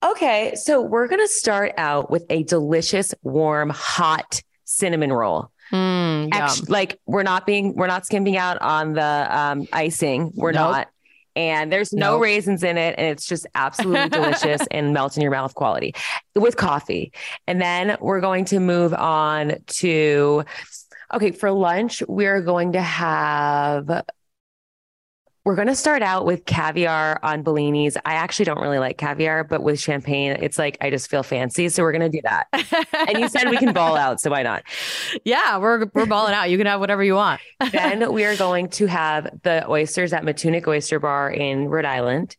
okay. 0.05 0.55
So 0.57 0.83
we're 0.83 1.07
going 1.07 1.21
to 1.21 1.29
start 1.29 1.73
out 1.79 2.11
with 2.11 2.25
a 2.29 2.43
delicious, 2.43 3.15
warm, 3.23 3.71
hot 3.71 4.43
cinnamon 4.65 5.13
roll. 5.13 5.51
Mm, 5.73 6.31
Actu- 6.33 6.65
like 6.71 6.99
we're 7.07 7.23
not 7.23 7.47
being, 7.47 7.75
we're 7.77 7.87
not 7.87 8.05
skimping 8.07 8.37
out 8.37 8.61
on 8.61 8.95
the 8.95 9.39
um, 9.39 9.69
icing. 9.73 10.33
We're 10.35 10.53
Nope. 10.53 10.73
not. 10.73 10.89
And 11.37 11.71
there's 11.71 11.93
no 11.93 12.13
Nope. 12.13 12.23
raisins 12.23 12.65
in 12.65 12.79
it. 12.79 12.95
And 12.99 13.07
it's 13.07 13.27
just 13.27 13.47
absolutely 13.55 14.09
delicious 14.19 14.63
and 14.71 14.93
melt 14.95 15.17
in 15.17 15.23
your 15.23 15.31
mouth 15.31 15.55
quality 15.55 15.95
with 16.35 16.57
coffee. 16.57 17.13
And 17.47 17.61
then 17.61 17.97
we're 18.01 18.21
going 18.23 18.47
to 18.47 18.59
move 18.59 18.95
on 18.95 19.59
to, 19.67 20.45
okay, 21.15 21.31
for 21.33 21.53
lunch, 21.53 22.03
we're 22.09 22.41
going 22.41 22.73
to 22.73 22.83
have 22.83 24.03
we're 25.47 25.55
going 25.55 25.69
to 25.69 25.77
start 25.77 26.03
out 26.03 26.27
with 26.27 26.45
caviar 26.45 27.21
on 27.23 27.45
bellinis. 27.45 27.97
I 28.05 28.15
actually 28.15 28.47
don't 28.47 28.61
really 28.61 28.81
like 28.81 28.99
caviar, 28.99 29.45
but 29.45 29.63
with 29.63 29.79
champagne, 29.79 30.37
it's 30.41 30.59
like 30.59 30.77
I 30.81 30.91
just 30.91 31.09
feel 31.09 31.23
fancy. 31.23 31.69
So 31.69 31.85
we're 31.85 31.93
going 31.93 32.11
to 32.11 32.19
do 32.19 32.21
that. 32.25 32.49
and 33.09 33.17
you 33.17 33.29
said 33.29 33.49
we 33.49 33.57
can 33.57 33.73
ball 33.73 33.97
out, 33.97 34.21
so 34.21 34.29
why 34.33 34.43
not? 34.43 34.65
Yeah, 35.25 35.59
we're 35.59 35.87
we're 35.95 36.05
balling 36.05 36.35
out. 36.35 36.51
You 36.51 36.59
can 36.59 36.67
have 36.67 36.81
whatever 36.81 37.05
you 37.05 37.15
want. 37.15 37.41
then 37.71 38.13
we 38.13 38.25
are 38.25 38.35
going 38.35 38.71
to 38.71 38.87
have 38.87 39.41
the 39.45 39.65
oysters 39.71 40.13
at 40.13 40.25
Matunuck 40.25 40.67
Oyster 40.67 40.99
Bar 40.99 41.31
in 41.31 41.69
Rhode 41.69 41.85
Island. 41.85 42.37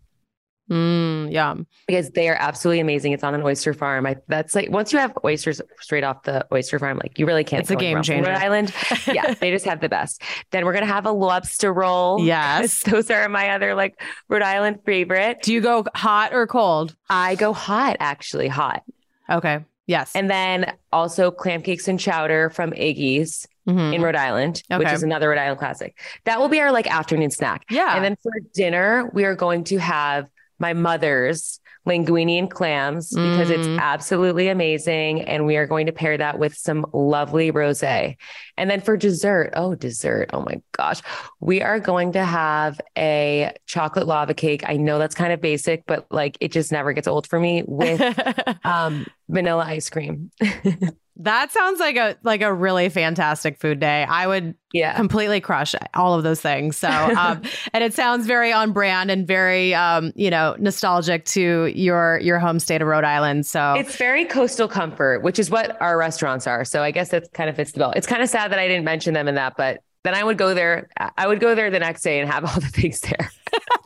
Mm, 0.70 1.32
yum. 1.32 1.66
Because 1.88 2.12
they 2.12 2.28
are 2.28 2.36
absolutely 2.38 2.82
amazing. 2.82 3.14
It's 3.14 3.24
on 3.24 3.34
an 3.34 3.42
oyster 3.42 3.74
farm. 3.74 4.06
I, 4.06 4.18
that's 4.28 4.54
like 4.54 4.70
once 4.70 4.92
you 4.92 5.00
have 5.00 5.18
oysters 5.24 5.62
straight 5.80 6.04
off 6.04 6.24
the 6.24 6.46
oyster 6.52 6.78
farm, 6.78 7.00
like 7.02 7.18
you 7.18 7.26
really 7.26 7.44
can't. 7.44 7.62
It's 7.62 7.72
a 7.72 7.76
game 7.76 8.02
changer. 8.02 8.30
Rhode 8.30 8.38
Island, 8.38 8.74
yeah, 9.08 9.34
they 9.34 9.52
just 9.52 9.66
have 9.66 9.80
the 9.80 9.90
best. 9.90 10.22
Then 10.52 10.66
we're 10.66 10.74
gonna 10.74 10.86
have 10.86 11.06
a 11.06 11.12
lobster 11.12 11.74
roll. 11.74 12.26
Yes, 12.26 12.84
those 12.86 13.10
are 13.10 13.30
my 13.30 13.50
other 13.52 13.76
like 13.76 14.02
Rhode 14.28 14.42
Island 14.42 14.80
favorite. 14.86 15.42
Do 15.42 15.54
you 15.54 15.62
go 15.62 15.86
hot 15.96 16.34
or 16.34 16.48
cold? 16.48 16.96
I 17.10 17.36
go 17.36 17.54
hot, 17.54 17.98
actually 18.00 18.50
hot. 18.50 18.84
Okay. 19.30 19.64
Yes. 19.86 20.12
And 20.16 20.30
then 20.30 20.74
also 20.92 21.32
clam 21.32 21.62
cakes 21.62 21.88
and 21.88 22.00
chowder 22.00 22.50
from 22.50 22.72
Iggy's. 22.72 23.48
Mhm. 23.68 23.94
in 23.94 24.02
Rhode 24.02 24.16
Island, 24.16 24.64
which 24.72 24.88
is 24.94 25.04
another 25.04 25.28
Rhode 25.28 25.40
Island 25.40 25.60
classic. 25.60 26.00
That 26.24 26.40
will 26.40 26.48
be 26.48 26.62
our 26.62 26.72
like 26.72 26.88
afternoon 26.90 27.32
snack. 27.32 27.66
Yeah. 27.70 27.98
And 27.98 28.06
then 28.06 28.16
for 28.24 28.32
dinner, 28.54 29.12
we 29.14 29.26
are 29.26 29.36
going 29.36 29.66
to 29.66 29.78
have 29.78 30.30
my 30.60 30.74
mother's 30.74 31.60
linguine 31.88 32.38
and 32.38 32.52
clams 32.52 33.14
because 33.14 33.50
it's 33.50 33.66
Mm. 33.66 33.80
absolutely 33.80 34.50
amazing. 34.50 35.22
And 35.22 35.46
we 35.46 35.56
are 35.56 35.66
going 35.66 35.86
to 35.86 35.94
pair 35.94 36.18
that 36.18 36.38
with 36.38 36.54
some 36.54 36.86
lovely 36.92 37.50
rose. 37.50 37.82
And 37.82 38.16
then 38.58 38.82
for 38.82 38.98
dessert, 38.98 39.52
oh, 39.56 39.74
dessert. 39.74 40.32
Oh 40.34 40.42
my 40.42 40.62
gosh. 40.74 41.00
We 41.40 41.62
are 41.62 41.80
going 41.80 42.12
to 42.12 42.26
have 42.26 42.82
a 42.98 43.54
chocolate 43.68 44.06
lava 44.06 44.34
cake. 44.34 44.64
I 44.68 44.76
know 44.76 45.00
that's 45.00 45.16
kind 45.16 45.32
of 45.32 45.40
basic, 45.40 45.86
but 45.86 46.08
like 46.12 46.38
it 46.42 46.52
just 46.52 46.74
never 46.74 46.92
gets 46.92 47.08
old 47.08 47.26
for 47.26 47.40
me 47.40 47.64
with 47.66 48.02
um, 48.66 49.06
vanilla 49.30 49.64
ice 49.66 49.90
cream. 49.90 50.32
that 51.20 51.52
sounds 51.52 51.80
like 51.80 51.96
a 51.96 52.16
like 52.24 52.42
a 52.42 52.54
really 52.54 52.90
fantastic 52.90 53.58
food 53.58 53.80
day. 53.80 54.04
I 54.04 54.28
would 54.28 54.56
yeah. 54.74 54.96
completely 54.96 55.42
crush 55.42 55.74
all 55.94 56.14
of 56.14 56.24
those 56.24 56.42
things. 56.42 56.78
So, 56.78 56.90
um, 57.18 57.42
and 57.74 57.84
it 57.84 57.94
sounds 57.94 58.28
very 58.28 58.52
on 58.52 58.72
brand 58.72 59.10
and 59.10 59.26
very, 59.26 59.74
um, 59.74 60.12
you 60.16 60.30
know, 60.30 60.56
nostalgic 60.60 61.26
to 61.26 61.72
your 61.76 62.20
your 62.20 62.40
home 62.40 62.60
state 62.60 62.82
of 62.82 62.88
Rhode 62.88 63.04
Island. 63.04 63.46
So 63.46 63.74
It's 63.74 63.96
very 63.96 64.26
coastal 64.26 64.68
comfort, 64.68 65.24
which 65.24 65.40
is 65.40 65.50
what 65.50 65.80
our 65.82 65.98
restaurants 65.98 66.46
are. 66.46 66.64
So 66.64 66.84
I 66.84 66.92
guess 66.92 67.10
that 67.10 67.34
kind 67.34 67.50
of 67.50 67.56
fits 67.56 67.72
the 67.72 67.80
bill. 67.80 67.94
It's 67.96 68.08
kind 68.08 68.22
of 68.22 68.30
sad 68.30 68.52
that 68.52 68.60
I 68.60 68.68
didn't 68.68 68.86
mention 68.86 69.14
them 69.14 69.28
in 69.28 69.36
that, 69.36 69.56
but 69.58 69.82
then 70.08 70.16
I 70.16 70.24
would 70.24 70.38
go 70.38 70.54
there. 70.54 70.88
I 71.18 71.28
would 71.28 71.42
go 71.42 71.54
there 71.54 71.70
the 71.70 71.80
next 71.80 72.02
day 72.02 72.22
and 72.22 72.32
have 72.32 72.46
all 72.46 72.56
the 72.62 72.68
things 72.68 73.02
there. 73.02 73.30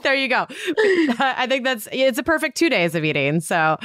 there 0.04 0.14
you 0.14 0.28
go. 0.28 0.46
I 1.20 1.48
think 1.50 1.64
that's 1.64 1.88
it's 1.92 2.20
a 2.20 2.24
perfect 2.24 2.56
two 2.58 2.70
days 2.70 2.94
of 2.94 3.04
eating. 3.04 3.40
So, 3.40 3.78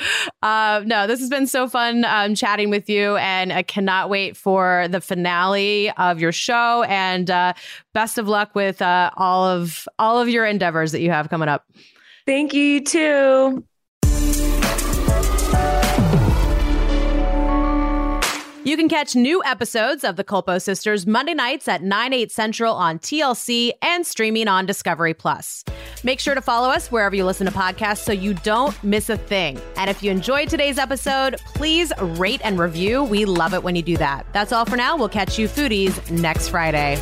uh, 0.42 0.82
no, 0.84 1.06
this 1.06 1.18
has 1.20 1.30
been 1.30 1.46
so 1.46 1.66
fun 1.66 2.04
um, 2.04 2.34
chatting 2.34 2.68
with 2.68 2.90
you, 2.90 3.16
and 3.16 3.52
I 3.54 3.62
cannot 3.62 4.10
wait 4.10 4.36
for 4.36 4.86
the 4.90 5.00
finale 5.00 5.90
of 5.92 6.20
your 6.20 6.32
show. 6.32 6.82
And 6.82 7.30
uh, 7.30 7.54
best 7.94 8.18
of 8.18 8.28
luck 8.28 8.54
with 8.54 8.82
uh, 8.82 9.10
all 9.16 9.46
of 9.46 9.88
all 9.98 10.20
of 10.20 10.28
your 10.28 10.44
endeavors 10.44 10.92
that 10.92 11.00
you 11.00 11.10
have 11.10 11.30
coming 11.30 11.48
up. 11.48 11.64
Thank 12.26 12.52
you, 12.52 12.62
you 12.62 12.84
too. 12.84 13.64
You 18.66 18.76
can 18.76 18.88
catch 18.88 19.14
new 19.14 19.44
episodes 19.44 20.02
of 20.02 20.16
The 20.16 20.24
Culpo 20.24 20.60
Sisters 20.60 21.06
Monday 21.06 21.34
nights 21.34 21.68
at 21.68 21.84
9, 21.84 22.12
8 22.12 22.32
central 22.32 22.74
on 22.74 22.98
TLC 22.98 23.70
and 23.80 24.04
streaming 24.04 24.48
on 24.48 24.66
Discovery 24.66 25.14
Plus. 25.14 25.62
Make 26.02 26.18
sure 26.18 26.34
to 26.34 26.40
follow 26.40 26.68
us 26.68 26.90
wherever 26.90 27.14
you 27.14 27.24
listen 27.24 27.46
to 27.46 27.52
podcasts 27.52 27.98
so 27.98 28.10
you 28.10 28.34
don't 28.34 28.74
miss 28.82 29.08
a 29.08 29.16
thing. 29.16 29.60
And 29.76 29.88
if 29.88 30.02
you 30.02 30.10
enjoyed 30.10 30.48
today's 30.48 30.78
episode, 30.78 31.36
please 31.54 31.92
rate 32.00 32.40
and 32.42 32.58
review. 32.58 33.04
We 33.04 33.24
love 33.24 33.54
it 33.54 33.62
when 33.62 33.76
you 33.76 33.82
do 33.82 33.96
that. 33.98 34.26
That's 34.32 34.50
all 34.50 34.64
for 34.64 34.76
now. 34.76 34.96
We'll 34.96 35.10
catch 35.10 35.38
you 35.38 35.46
foodies 35.46 36.10
next 36.10 36.48
Friday. 36.48 36.96